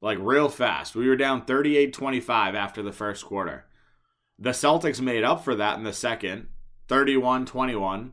like 0.00 0.18
real 0.20 0.48
fast. 0.48 0.94
We 0.94 1.08
were 1.08 1.16
down 1.16 1.46
38-25 1.46 2.54
after 2.54 2.82
the 2.82 2.92
first 2.92 3.24
quarter. 3.24 3.66
The 4.38 4.50
Celtics 4.50 5.00
made 5.00 5.24
up 5.24 5.42
for 5.42 5.54
that 5.54 5.78
in 5.78 5.84
the 5.84 5.92
second, 5.92 6.48
31 6.88 7.46
21. 7.46 8.12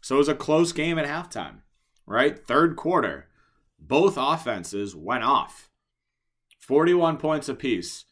So 0.00 0.16
it 0.16 0.18
was 0.18 0.28
a 0.28 0.34
close 0.34 0.72
game 0.72 0.98
at 0.98 1.06
halftime, 1.06 1.60
right? 2.06 2.44
Third 2.46 2.74
quarter, 2.76 3.28
both 3.80 4.14
offenses 4.16 4.94
went 4.94 5.24
off. 5.24 5.70
41 6.58 7.16
points 7.16 7.48
apiece. 7.48 8.04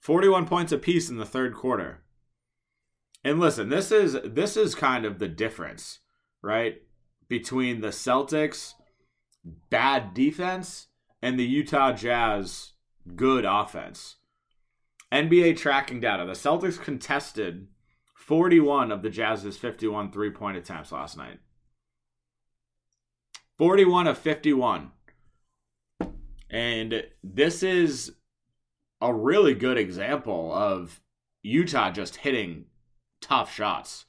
41 0.00 0.46
points 0.46 0.72
apiece 0.72 1.10
in 1.10 1.18
the 1.18 1.26
third 1.26 1.54
quarter. 1.54 2.02
And 3.22 3.38
listen, 3.38 3.68
this 3.68 3.92
is 3.92 4.16
this 4.24 4.56
is 4.56 4.74
kind 4.74 5.04
of 5.04 5.18
the 5.18 5.28
difference, 5.28 5.98
right? 6.42 6.80
Between 7.28 7.80
the 7.80 7.88
Celtics 7.88 8.74
bad 9.44 10.14
defense 10.14 10.88
and 11.20 11.38
the 11.38 11.44
Utah 11.44 11.92
Jazz 11.92 12.72
good 13.16 13.44
offense. 13.44 14.16
NBA 15.12 15.56
tracking 15.58 16.00
data. 16.00 16.24
The 16.24 16.32
Celtics 16.32 16.80
contested 16.80 17.66
41 18.14 18.92
of 18.92 19.02
the 19.02 19.10
Jazz's 19.10 19.56
51 19.56 20.12
three 20.12 20.30
point 20.30 20.56
attempts 20.56 20.92
last 20.92 21.16
night. 21.16 21.40
41 23.60 24.06
of 24.06 24.16
51. 24.16 24.90
And 26.48 27.04
this 27.22 27.62
is 27.62 28.12
a 29.02 29.12
really 29.12 29.52
good 29.52 29.76
example 29.76 30.50
of 30.54 31.02
Utah 31.42 31.90
just 31.90 32.16
hitting 32.16 32.64
tough 33.20 33.52
shots. 33.54 34.06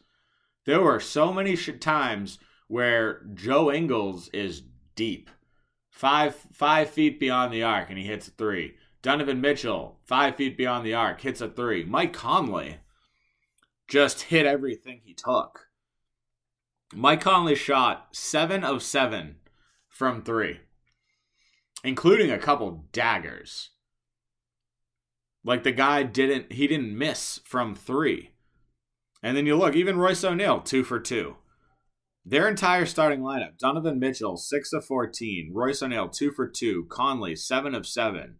There 0.66 0.80
were 0.80 1.02
so 1.02 1.34
many 1.34 1.58
times 1.58 2.40
where 2.70 3.26
Joe 3.34 3.70
Ingles 3.70 4.30
is 4.30 4.64
deep, 4.96 5.30
five 5.90 6.34
five 6.54 6.90
feet 6.90 7.20
beyond 7.20 7.52
the 7.52 7.64
arc, 7.64 7.90
and 7.90 7.98
he 7.98 8.06
hits 8.06 8.30
a 8.30 8.32
three. 8.32 8.76
Donovan 9.02 9.42
Mitchell, 9.42 10.00
five 10.06 10.38
feet 10.38 10.56
beyond 10.56 10.86
the 10.86 10.94
arc, 10.94 11.20
hits 11.20 11.42
a 11.42 11.50
three. 11.50 11.84
Mike 11.84 12.14
Conley 12.14 12.78
just 13.90 14.22
hit 14.22 14.46
everything 14.46 15.02
he 15.04 15.14
took. 15.14 15.68
Mike 16.94 17.20
Conley 17.20 17.56
shot 17.56 18.08
seven 18.14 18.64
of 18.64 18.82
seven 18.82 19.36
from 19.92 20.24
three. 20.24 20.62
including 21.84 22.32
a 22.32 22.38
couple 22.40 22.86
daggers. 22.92 23.70
Like 25.44 25.64
the 25.64 25.72
guy 25.72 26.04
didn't 26.04 26.52
he 26.52 26.68
didn't 26.68 26.98
miss 26.98 27.40
from 27.44 27.76
3. 27.76 28.32
And 29.24 29.38
then 29.38 29.46
you 29.46 29.56
look, 29.56 29.76
even 29.76 29.98
Royce 29.98 30.24
O'Neale, 30.24 30.62
2 30.62 30.84
for 30.84 31.00
2. 31.00 31.36
Their 32.24 32.48
entire 32.48 32.86
starting 32.86 33.22
lineup 33.22 33.58
Donovan 33.58 34.00
Mitchell, 34.00 34.38
6 34.38 34.74
of 34.74 34.86
14. 34.86 35.52
Royce 35.54 35.82
O'Neale, 35.82 36.10
2 36.10 36.32
for 36.32 36.48
2. 36.48 36.86
Conley, 36.90 37.36
7 37.36 37.74
of 37.74 37.88
7. 37.88 38.36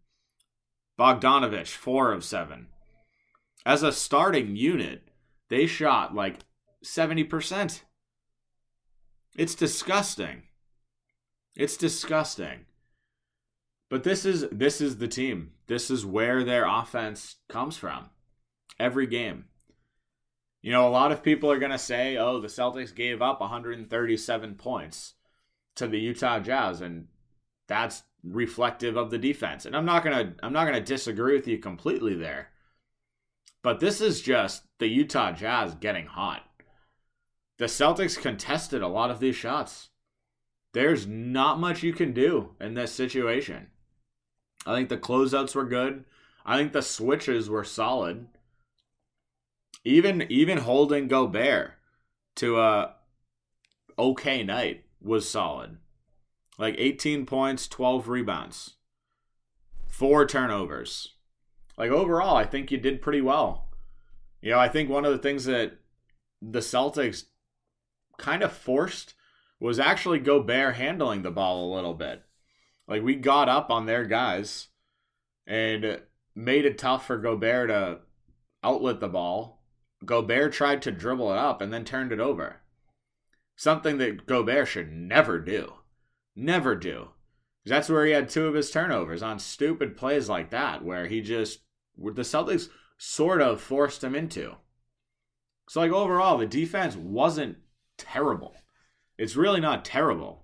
Bogdanovich, 1.00 1.70
4 1.70 2.12
of 2.14 2.24
7. 2.24 2.68
As 3.66 3.84
a 3.84 3.92
starting 3.92 4.56
unit, 4.56 5.10
they 5.50 5.66
shot 5.66 6.14
like 6.16 6.40
70%. 6.84 7.82
It's 9.36 9.56
disgusting. 9.56 10.44
It's 11.56 11.78
disgusting. 11.78 12.66
But 13.90 14.04
this 14.04 14.26
is 14.26 14.48
this 14.52 14.80
is 14.80 14.98
the 14.98 15.08
team. 15.08 15.52
This 15.68 15.92
is 15.92 16.06
where 16.06 16.44
their 16.44 16.66
offense 16.66 17.36
comes 17.50 17.76
from. 17.76 18.10
Every 18.80 19.06
game. 19.06 19.46
You 20.62 20.72
know, 20.72 20.88
a 20.88 20.90
lot 20.90 21.12
of 21.12 21.24
people 21.24 21.52
are 21.52 21.60
going 21.60 21.72
to 21.72 21.78
say, 21.78 22.16
"Oh, 22.18 22.40
the 22.40 22.48
Celtics 22.48 22.96
gave 22.96 23.22
up 23.22 23.42
137 23.42 24.56
points 24.56 25.16
to 25.76 25.88
the 25.88 26.00
Utah 26.00 26.40
Jazz 26.40 26.82
and 26.82 27.08
that's 27.68 28.04
reflective 28.24 28.96
of 28.96 29.12
the 29.12 29.18
defense." 29.18 29.66
And 29.66 29.76
I'm 29.76 29.86
not 29.86 30.06
going 30.06 30.16
to 30.16 30.36
I'm 30.42 30.54
not 30.54 30.66
going 30.66 30.80
to 30.80 30.94
disagree 30.94 31.36
with 31.36 31.48
you 31.48 31.58
completely 31.58 32.16
there. 32.16 32.52
But 33.62 33.82
this 33.82 34.00
is 34.00 34.22
just 34.22 34.64
the 34.80 34.88
Utah 34.88 35.34
Jazz 35.34 35.76
getting 35.76 36.06
hot. 36.06 36.44
The 37.58 37.66
Celtics 37.66 38.20
contested 38.20 38.82
a 38.82 38.88
lot 38.88 39.12
of 39.12 39.20
these 39.20 39.36
shots. 39.36 39.90
There's 40.74 41.06
not 41.06 41.60
much 41.60 41.84
you 41.84 41.94
can 41.94 42.14
do 42.14 42.52
in 42.60 42.74
this 42.74 42.94
situation. 42.94 43.68
I 44.66 44.76
think 44.76 44.90
the 44.90 44.98
closeouts 44.98 45.56
were 45.56 45.66
good. 45.66 46.06
I 46.46 46.58
think 46.58 46.72
the 46.72 46.82
switches 46.82 47.50
were 47.50 47.64
solid. 47.64 48.28
Even 49.84 50.24
even 50.30 50.60
holding 50.60 51.08
Gobert 51.08 51.74
to 52.36 52.60
a 52.60 52.96
okay 53.98 54.44
night 54.44 54.86
was 55.02 55.28
solid. 55.28 55.78
Like 56.58 56.76
18 56.78 57.26
points, 57.26 57.68
12 57.68 58.08
rebounds, 58.08 58.76
four 59.88 60.26
turnovers. 60.28 61.16
Like 61.78 61.90
overall, 61.90 62.36
I 62.36 62.46
think 62.46 62.72
you 62.72 62.78
did 62.78 63.02
pretty 63.02 63.22
well. 63.22 63.70
You 64.42 64.52
know, 64.52 64.60
I 64.60 64.68
think 64.68 64.90
one 64.90 65.06
of 65.06 65.12
the 65.12 65.18
things 65.18 65.46
that 65.46 65.80
the 66.42 66.60
Celtics 66.60 67.26
kind 68.18 68.44
of 68.44 68.52
forced 68.52 69.16
was 69.62 69.80
actually 69.80 70.20
Gobert 70.20 70.76
handling 70.76 71.22
the 71.22 71.32
ball 71.32 71.64
a 71.64 71.74
little 71.74 71.94
bit. 71.94 72.24
Like 72.88 73.04
we 73.04 73.16
got 73.16 73.48
up 73.48 73.70
on 73.70 73.86
their 73.86 74.06
guys 74.06 74.68
and 75.48 76.02
made 76.36 76.66
it 76.66 76.78
tough 76.78 77.06
for 77.06 77.18
Gobert 77.18 77.70
to 77.70 78.00
outlet 78.64 79.00
the 79.00 79.08
ball. 79.08 79.64
Gobert 80.04 80.54
tried 80.54 80.82
to 80.82 80.92
dribble 80.92 81.32
it 81.32 81.38
up 81.38 81.62
and 81.62 81.72
then 81.72 81.86
turned 81.86 82.12
it 82.12 82.20
over. 82.20 82.62
Something 83.56 84.00
that 84.00 84.26
Gobert 84.26 84.68
should 84.68 84.92
never 84.92 85.40
do. 85.40 85.74
Never 86.36 86.76
do. 86.76 87.10
That's 87.64 87.90
where 87.90 88.06
he 88.06 88.12
had 88.14 88.30
two 88.30 88.48
of 88.48 88.56
his 88.56 88.72
turnovers 88.72 89.22
on 89.22 89.38
stupid 89.38 89.96
plays 89.96 90.28
like 90.28 90.50
that, 90.50 90.84
where 90.84 91.06
he 91.06 91.22
just, 91.22 91.60
the 91.96 92.24
Celtics 92.24 92.70
sort 92.98 93.42
of 93.42 93.62
forced 93.62 94.04
him 94.04 94.16
into. 94.16 94.56
So, 95.70 95.82
like, 95.82 95.92
overall, 95.92 96.40
the 96.40 96.48
defense 96.48 96.96
wasn't 96.96 97.58
terrible. 98.00 98.56
It's 99.22 99.36
really 99.36 99.60
not 99.62 99.86
terrible. 99.86 100.42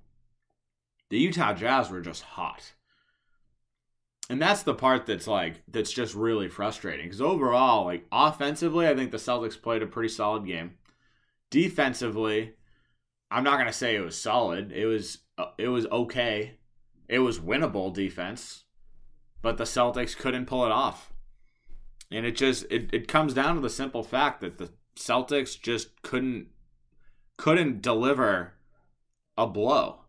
The 1.10 1.18
Utah 1.18 1.56
Jazz 1.56 1.90
were 1.90 2.00
just 2.00 2.22
hot. 2.22 2.74
And 4.30 4.40
that's 4.40 4.62
the 4.62 4.76
part 4.76 5.08
that's 5.08 5.26
like 5.26 5.64
that's 5.68 5.92
just 5.92 6.14
really 6.14 6.48
frustrating 6.48 7.08
because 7.08 7.20
overall, 7.20 7.86
like 7.86 8.06
offensively, 8.12 8.88
I 8.88 8.96
think 8.96 9.10
the 9.10 9.18
Celtics 9.18 9.60
played 9.60 9.82
a 9.82 9.88
pretty 9.88 10.10
solid 10.10 10.46
game. 10.46 10.76
Defensively, 11.50 12.54
I'm 13.32 13.44
not 13.44 13.58
gonna 13.58 13.74
say 13.74 13.96
it 13.96 14.06
was 14.06 14.22
solid. 14.22 14.72
It 14.72 14.86
was 14.86 15.22
uh, 15.40 15.48
it 15.58 15.70
was 15.70 15.88
okay. 15.88 16.60
It 17.10 17.20
was 17.20 17.40
winnable 17.40 17.92
defense, 17.92 18.66
but 19.42 19.58
the 19.58 19.64
Celtics 19.64 20.16
couldn't 20.16 20.46
pull 20.46 20.68
it 20.68 20.72
off. 20.72 21.12
And 22.12 22.28
it 22.28 22.36
just 22.36 22.68
it, 22.70 22.94
it 22.94 23.08
comes 23.08 23.34
down 23.34 23.56
to 23.56 23.62
the 23.62 23.72
simple 23.72 24.04
fact 24.04 24.40
that 24.42 24.60
the 24.60 24.70
Celtics 24.96 25.60
just 25.60 26.04
couldn't 26.04 26.50
couldn't 27.38 27.82
deliver 27.82 28.54
a 29.38 29.48
blow. 29.48 30.02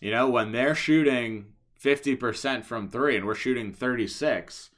You 0.00 0.10
know, 0.10 0.28
when 0.28 0.52
they're 0.52 0.74
shooting 0.74 1.46
50% 1.82 2.64
from 2.64 2.88
3 2.88 3.16
and 3.16 3.26
we're 3.26 3.34
shooting 3.34 3.72
36, 3.72 4.70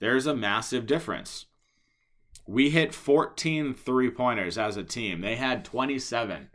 there's 0.00 0.26
a 0.26 0.34
massive 0.34 0.86
difference. 0.86 1.46
We 2.46 2.70
hit 2.70 2.94
14 2.94 3.74
three-pointers 3.74 4.58
as 4.58 4.76
a 4.76 4.82
team. 4.82 5.20
They 5.20 5.36
had 5.36 5.64
27. 5.64 6.48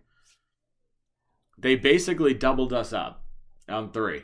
They 1.57 1.75
basically 1.75 2.33
doubled 2.33 2.73
us 2.73 2.91
up 2.91 3.23
on 3.69 3.91
3. 3.91 4.23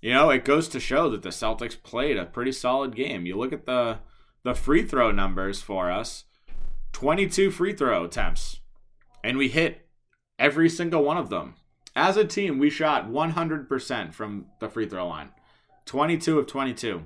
You 0.00 0.12
know, 0.12 0.30
it 0.30 0.44
goes 0.44 0.68
to 0.68 0.80
show 0.80 1.10
that 1.10 1.22
the 1.22 1.30
Celtics 1.30 1.80
played 1.82 2.16
a 2.16 2.24
pretty 2.24 2.52
solid 2.52 2.94
game. 2.94 3.26
You 3.26 3.36
look 3.36 3.52
at 3.52 3.66
the 3.66 3.98
the 4.44 4.54
free 4.54 4.82
throw 4.82 5.10
numbers 5.10 5.60
for 5.60 5.90
us. 5.90 6.24
22 6.92 7.50
free 7.50 7.72
throw 7.72 8.04
attempts. 8.04 8.60
And 9.24 9.36
we 9.36 9.48
hit 9.48 9.87
every 10.38 10.68
single 10.68 11.02
one 11.02 11.16
of 11.16 11.30
them. 11.30 11.54
As 11.96 12.16
a 12.16 12.24
team, 12.24 12.58
we 12.58 12.70
shot 12.70 13.08
100% 13.08 14.14
from 14.14 14.46
the 14.60 14.68
free 14.68 14.88
throw 14.88 15.08
line. 15.08 15.30
22 15.86 16.38
of 16.38 16.46
22. 16.46 17.02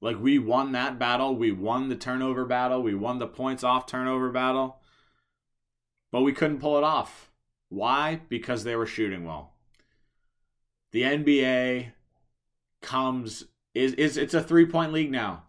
Like 0.00 0.18
we 0.20 0.38
won 0.38 0.72
that 0.72 0.98
battle, 0.98 1.36
we 1.36 1.52
won 1.52 1.88
the 1.88 1.94
turnover 1.94 2.44
battle, 2.44 2.82
we 2.82 2.94
won 2.94 3.20
the 3.20 3.28
points 3.28 3.62
off 3.62 3.86
turnover 3.86 4.30
battle. 4.30 4.78
But 6.10 6.22
we 6.22 6.32
couldn't 6.32 6.58
pull 6.58 6.76
it 6.76 6.84
off. 6.84 7.30
Why? 7.68 8.20
Because 8.28 8.64
they 8.64 8.76
were 8.76 8.86
shooting 8.86 9.24
well. 9.24 9.54
The 10.90 11.02
NBA 11.02 11.92
comes 12.82 13.44
is 13.74 13.94
is 13.94 14.18
it's 14.18 14.34
a 14.34 14.42
three-point 14.42 14.92
league 14.92 15.10
now. 15.10 15.44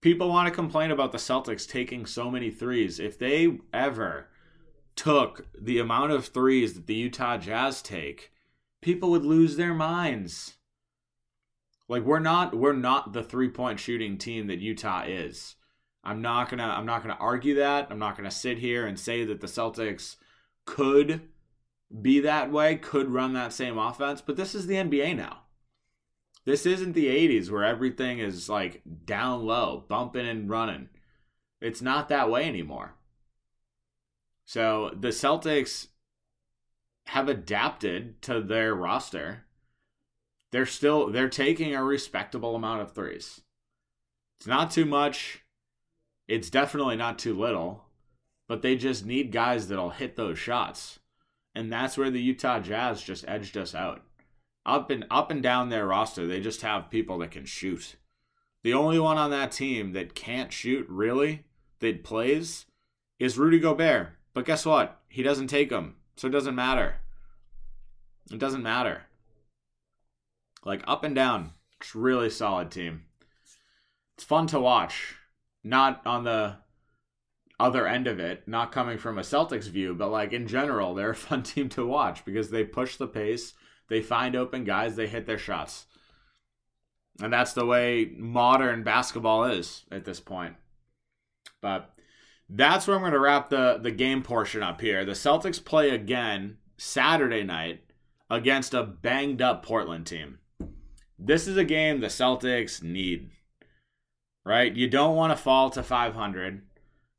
People 0.00 0.30
want 0.30 0.48
to 0.48 0.54
complain 0.54 0.90
about 0.90 1.12
the 1.12 1.18
Celtics 1.18 1.68
taking 1.68 2.06
so 2.06 2.30
many 2.30 2.50
threes. 2.50 2.98
If 2.98 3.18
they 3.18 3.58
ever 3.74 4.28
took 5.00 5.46
the 5.58 5.78
amount 5.78 6.12
of 6.12 6.26
threes 6.26 6.74
that 6.74 6.86
the 6.86 6.94
Utah 6.94 7.38
Jazz 7.38 7.80
take, 7.80 8.32
people 8.82 9.10
would 9.10 9.24
lose 9.24 9.56
their 9.56 9.72
minds. 9.72 10.58
Like 11.88 12.02
we're 12.02 12.18
not 12.18 12.54
we're 12.54 12.74
not 12.74 13.14
the 13.14 13.22
three-point 13.22 13.80
shooting 13.80 14.18
team 14.18 14.46
that 14.48 14.58
Utah 14.58 15.04
is. 15.06 15.56
I'm 16.04 16.20
not 16.20 16.50
going 16.50 16.58
to 16.58 16.64
I'm 16.64 16.84
not 16.84 17.02
going 17.02 17.16
to 17.16 17.20
argue 17.20 17.54
that. 17.54 17.86
I'm 17.90 17.98
not 17.98 18.14
going 18.14 18.28
to 18.28 18.34
sit 18.34 18.58
here 18.58 18.86
and 18.86 19.00
say 19.00 19.24
that 19.24 19.40
the 19.40 19.46
Celtics 19.46 20.16
could 20.66 21.22
be 22.02 22.20
that 22.20 22.52
way, 22.52 22.76
could 22.76 23.08
run 23.08 23.32
that 23.32 23.54
same 23.54 23.78
offense, 23.78 24.20
but 24.20 24.36
this 24.36 24.54
is 24.54 24.66
the 24.66 24.74
NBA 24.74 25.16
now. 25.16 25.44
This 26.44 26.66
isn't 26.66 26.92
the 26.92 27.06
80s 27.06 27.50
where 27.50 27.64
everything 27.64 28.18
is 28.18 28.50
like 28.50 28.82
down 29.06 29.46
low, 29.46 29.86
bumping 29.88 30.28
and 30.28 30.50
running. 30.50 30.90
It's 31.58 31.80
not 31.80 32.10
that 32.10 32.30
way 32.30 32.44
anymore. 32.44 32.96
So 34.50 34.90
the 34.98 35.10
Celtics 35.10 35.86
have 37.06 37.28
adapted 37.28 38.20
to 38.22 38.40
their 38.40 38.74
roster. 38.74 39.44
They're 40.50 40.66
still 40.66 41.12
they're 41.12 41.28
taking 41.28 41.72
a 41.72 41.84
respectable 41.84 42.56
amount 42.56 42.82
of 42.82 42.90
threes. 42.90 43.42
It's 44.40 44.48
not 44.48 44.72
too 44.72 44.86
much. 44.86 45.44
It's 46.26 46.50
definitely 46.50 46.96
not 46.96 47.16
too 47.16 47.32
little, 47.32 47.84
but 48.48 48.60
they 48.62 48.74
just 48.74 49.06
need 49.06 49.30
guys 49.30 49.68
that'll 49.68 49.90
hit 49.90 50.16
those 50.16 50.36
shots. 50.36 50.98
And 51.54 51.72
that's 51.72 51.96
where 51.96 52.10
the 52.10 52.20
Utah 52.20 52.58
Jazz 52.58 53.04
just 53.04 53.24
edged 53.28 53.56
us 53.56 53.72
out. 53.72 54.02
Up 54.66 54.90
and 54.90 55.06
up 55.12 55.30
and 55.30 55.44
down 55.44 55.68
their 55.68 55.86
roster, 55.86 56.26
they 56.26 56.40
just 56.40 56.62
have 56.62 56.90
people 56.90 57.18
that 57.18 57.30
can 57.30 57.44
shoot. 57.44 57.94
The 58.64 58.74
only 58.74 58.98
one 58.98 59.16
on 59.16 59.30
that 59.30 59.52
team 59.52 59.92
that 59.92 60.16
can't 60.16 60.52
shoot 60.52 60.88
really, 60.88 61.44
that 61.78 62.02
plays, 62.02 62.66
is 63.20 63.38
Rudy 63.38 63.60
Gobert. 63.60 64.16
But 64.32 64.44
guess 64.44 64.64
what? 64.64 65.00
He 65.08 65.22
doesn't 65.22 65.48
take 65.48 65.70
them, 65.70 65.96
so 66.16 66.28
it 66.28 66.32
doesn't 66.32 66.54
matter. 66.54 66.96
It 68.30 68.38
doesn't 68.38 68.62
matter. 68.62 69.02
Like 70.64 70.82
up 70.86 71.04
and 71.04 71.14
down, 71.14 71.52
it's 71.80 71.94
really 71.94 72.30
solid 72.30 72.70
team. 72.70 73.04
It's 74.16 74.24
fun 74.24 74.46
to 74.48 74.60
watch. 74.60 75.16
Not 75.64 76.02
on 76.06 76.24
the 76.24 76.56
other 77.58 77.86
end 77.86 78.06
of 78.06 78.18
it, 78.18 78.46
not 78.46 78.72
coming 78.72 78.98
from 78.98 79.18
a 79.18 79.22
Celtics 79.22 79.68
view, 79.68 79.94
but 79.94 80.10
like 80.10 80.32
in 80.32 80.46
general, 80.46 80.94
they're 80.94 81.10
a 81.10 81.14
fun 81.28 81.42
team 81.42 81.68
to 81.70 81.86
watch 81.86 82.24
because 82.24 82.50
they 82.50 82.64
push 82.64 82.96
the 82.96 83.06
pace, 83.06 83.54
they 83.88 84.00
find 84.00 84.36
open 84.36 84.64
guys, 84.64 84.96
they 84.96 85.06
hit 85.06 85.26
their 85.26 85.38
shots. 85.38 85.86
And 87.20 87.32
that's 87.32 87.52
the 87.52 87.66
way 87.66 88.12
modern 88.16 88.82
basketball 88.82 89.44
is 89.44 89.84
at 89.90 90.04
this 90.04 90.20
point. 90.20 90.56
But 91.60 91.94
that's 92.52 92.86
where 92.86 92.96
I'm 92.96 93.02
going 93.02 93.12
to 93.12 93.20
wrap 93.20 93.48
the, 93.48 93.78
the 93.80 93.92
game 93.92 94.22
portion 94.22 94.62
up 94.62 94.80
here. 94.80 95.04
The 95.04 95.12
Celtics 95.12 95.64
play 95.64 95.90
again 95.90 96.58
Saturday 96.76 97.44
night 97.44 97.84
against 98.28 98.74
a 98.74 98.82
banged 98.82 99.40
up 99.40 99.64
Portland 99.64 100.06
team. 100.06 100.38
This 101.18 101.46
is 101.46 101.56
a 101.56 101.64
game 101.64 102.00
the 102.00 102.08
Celtics 102.08 102.82
need, 102.82 103.30
right? 104.44 104.74
You 104.74 104.88
don't 104.88 105.16
want 105.16 105.32
to 105.32 105.42
fall 105.42 105.70
to 105.70 105.82
500. 105.82 106.62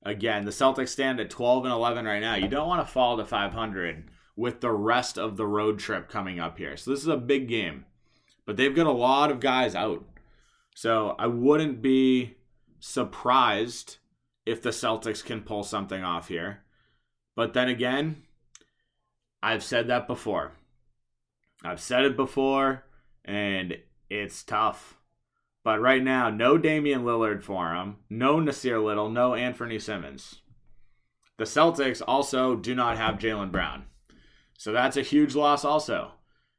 Again, 0.03 0.45
the 0.45 0.51
Celtics 0.51 0.89
stand 0.89 1.19
at 1.19 1.29
12 1.29 1.65
and 1.65 1.73
11 1.73 2.05
right 2.05 2.19
now. 2.19 2.35
You 2.35 2.47
don't 2.47 2.67
want 2.67 2.85
to 2.85 2.91
fall 2.91 3.17
to 3.17 3.25
500 3.25 4.09
with 4.35 4.59
the 4.59 4.71
rest 4.71 5.17
of 5.17 5.37
the 5.37 5.45
road 5.45 5.79
trip 5.79 6.09
coming 6.09 6.39
up 6.39 6.57
here. 6.57 6.75
So 6.75 6.91
this 6.91 7.01
is 7.01 7.07
a 7.07 7.17
big 7.17 7.47
game. 7.47 7.85
But 8.45 8.57
they've 8.57 8.75
got 8.75 8.87
a 8.87 8.91
lot 8.91 9.31
of 9.31 9.39
guys 9.39 9.75
out. 9.75 10.03
So 10.75 11.15
I 11.19 11.27
wouldn't 11.27 11.81
be 11.81 12.37
surprised 12.79 13.97
if 14.45 14.61
the 14.61 14.69
Celtics 14.69 15.23
can 15.23 15.41
pull 15.41 15.63
something 15.63 16.03
off 16.03 16.27
here. 16.27 16.63
But 17.35 17.53
then 17.53 17.67
again, 17.67 18.23
I've 19.41 19.63
said 19.63 19.87
that 19.87 20.07
before. 20.07 20.53
I've 21.63 21.81
said 21.81 22.05
it 22.05 22.15
before, 22.15 22.83
and 23.23 23.77
it's 24.09 24.43
tough. 24.43 24.97
But 25.63 25.79
right 25.79 26.03
now, 26.03 26.29
no 26.29 26.57
Damian 26.57 27.03
Lillard 27.03 27.43
for 27.43 27.73
him, 27.73 27.97
no 28.09 28.37
Nassir 28.37 28.83
Little, 28.83 29.09
no 29.09 29.35
Anthony 29.35 29.77
Simons. 29.77 30.41
The 31.37 31.43
Celtics 31.45 32.01
also 32.07 32.55
do 32.55 32.73
not 32.73 32.97
have 32.97 33.19
Jaylen 33.19 33.51
Brown. 33.51 33.85
So 34.57 34.71
that's 34.71 34.97
a 34.97 35.01
huge 35.01 35.35
loss, 35.35 35.63
also. 35.63 36.13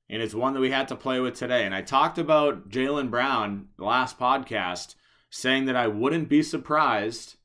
And 0.09 0.23
it's 0.23 0.35
one 0.35 0.55
that 0.55 0.61
we 0.61 0.71
had 0.71 0.89
to 0.89 0.97
play 0.97 1.21
with 1.21 1.35
today. 1.35 1.65
And 1.65 1.75
I 1.75 1.83
talked 1.83 2.19
about 2.19 2.69
Jaylen 2.69 3.11
Brown 3.11 3.69
last 3.79 4.19
podcast, 4.19 4.95
saying 5.31 5.67
that 5.67 5.77
I 5.77 5.87
wouldn't 5.87 6.29
be 6.29 6.43
surprised 6.43 7.37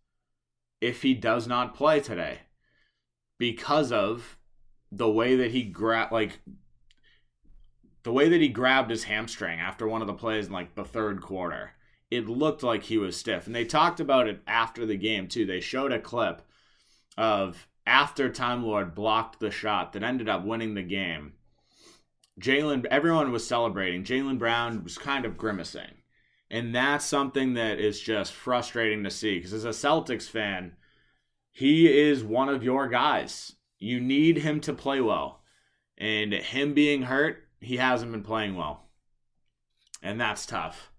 if 0.81 1.01
he 1.01 1.13
does 1.13 1.47
not 1.47 1.75
play 1.75 1.99
today 1.99 2.39
because 3.37 3.91
of 3.91 4.37
the 4.91 5.09
way 5.09 5.35
that 5.35 5.51
he 5.51 5.63
grabbed, 5.63 6.11
like, 6.11 6.39
the 8.03 8.11
way 8.11 8.29
that 8.29 8.41
he 8.41 8.47
grabbed 8.47 8.89
his 8.89 9.03
hamstring 9.03 9.59
after 9.59 9.87
one 9.87 10.01
of 10.01 10.07
the 10.07 10.13
plays 10.13 10.47
in 10.47 10.53
like 10.53 10.75
the 10.75 10.85
third 10.85 11.21
quarter. 11.21 11.71
It 12.09 12.29
looked 12.29 12.63
like 12.63 12.83
he 12.83 12.97
was 12.97 13.17
stiff. 13.17 13.47
And 13.47 13.55
they 13.55 13.65
talked 13.65 13.99
about 13.99 14.29
it 14.29 14.41
after 14.47 14.85
the 14.85 14.95
game, 14.95 15.27
too. 15.27 15.45
They 15.45 15.59
showed 15.59 15.91
a 15.91 15.99
clip 15.99 16.41
of 17.17 17.67
after 17.85 18.29
Time 18.29 18.63
Lord 18.63 18.95
blocked 18.95 19.39
the 19.39 19.51
shot 19.51 19.91
that 19.93 20.03
ended 20.03 20.29
up 20.29 20.45
winning 20.45 20.73
the 20.73 20.83
game. 20.83 21.33
jaylen 22.39 22.85
everyone 22.85 23.31
was 23.31 23.45
celebrating. 23.45 24.03
jaylen 24.05 24.39
Brown 24.39 24.83
was 24.83 24.97
kind 24.97 25.25
of 25.25 25.37
grimacing. 25.37 25.96
And 26.49 26.73
that's 26.73 27.05
something 27.05 27.55
that 27.55 27.79
is 27.79 27.99
just 27.99 28.31
frustrating 28.31 29.03
to 29.03 29.11
see 29.11 29.37
because 29.37 29.53
as 29.53 29.65
a 29.65 29.69
Celtics 29.69 30.29
fan, 30.29 30.73
he 31.51 31.87
is 31.87 32.23
one 32.23 32.49
of 32.49 32.63
your 32.63 32.87
guys. 32.87 33.53
You 33.79 33.99
need 33.99 34.37
him 34.37 34.61
to 34.61 34.73
play 34.73 35.01
well. 35.01 35.41
And 35.97 36.31
him 36.33 36.73
being 36.73 37.03
hurt, 37.03 37.43
he 37.59 37.77
hasn't 37.77 38.11
been 38.11 38.23
playing 38.23 38.55
well. 38.55 38.83
And 40.01 40.21
that's 40.21 40.45
tough. 40.45 40.91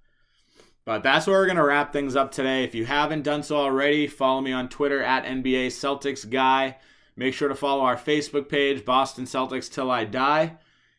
But 0.84 1.02
that's 1.02 1.26
where 1.26 1.38
we're 1.38 1.46
going 1.46 1.56
to 1.56 1.64
wrap 1.64 1.92
things 1.92 2.16
up 2.16 2.32
today. 2.32 2.64
If 2.64 2.74
you 2.74 2.86
haven't 2.86 3.22
done 3.22 3.42
so 3.42 3.56
already, 3.56 4.06
follow 4.06 4.40
me 4.40 4.52
on 4.52 4.68
Twitter 4.68 5.02
at 5.02 5.24
NBA 5.24 5.68
Celtics 5.68 6.28
Guy. 6.28 6.78
Make 7.14 7.34
sure 7.34 7.48
to 7.48 7.54
follow 7.54 7.84
our 7.84 7.96
Facebook 7.96 8.48
page, 8.48 8.84
Boston 8.84 9.24
Celtics 9.24 9.70
Till 9.70 9.90
I 9.90 10.04
Die. 10.04 10.56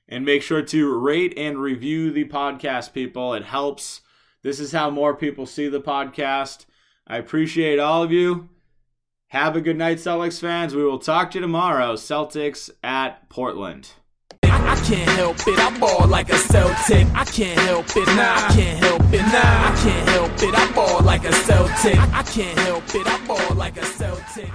And 0.08 0.26
make 0.26 0.42
sure 0.42 0.62
to 0.62 0.98
rate 0.98 1.34
and 1.38 1.60
review 1.60 2.12
the 2.12 2.26
podcast, 2.26 2.94
people. 2.94 3.34
It 3.34 3.44
helps. 3.44 4.02
This 4.42 4.60
is 4.60 4.72
how 4.72 4.90
more 4.90 5.16
people 5.16 5.46
see 5.46 5.68
the 5.68 5.82
podcast. 5.82 6.66
I 7.06 7.18
appreciate 7.18 7.78
all 7.78 8.04
of 8.04 8.12
you. 8.12 8.50
Have 9.28 9.56
a 9.56 9.62
good 9.62 9.78
night, 9.78 9.98
Celtics 9.98 10.40
fans. 10.40 10.74
We 10.74 10.84
will 10.84 10.98
talk 10.98 11.32
to 11.32 11.38
you 11.38 11.42
tomorrow. 11.42 11.96
Celtics 11.96 12.70
at 12.82 13.28
Portland. 13.28 13.92
I 14.44 14.76
can't 14.86 15.10
help 15.12 15.38
it, 15.46 15.60
I 15.60 15.78
ball 15.78 16.08
like 16.08 16.30
a 16.30 16.38
Celtic. 16.38 17.08
I 17.14 17.26
can't 17.26 17.60
help 17.60 17.86
it, 17.96 18.08
nah, 18.08 18.36
I 18.36 18.52
can't 18.54 18.80
help 18.80 19.02
it, 19.14 19.22
nah, 19.22 19.72
I 19.72 19.80
can't 19.84 20.10
help 20.10 20.32
it, 20.42 20.56
I 20.58 20.72
ball 20.74 21.02
like 21.02 21.26
a 21.26 21.34
Celtic. 21.34 22.00
I 22.14 22.24
can't 22.24 22.60
help 22.60 22.84
it, 22.96 23.08
I 23.08 23.28
ball 23.28 23.56
like 23.56 23.78
a 23.78 23.86
Celtic. 23.86 24.50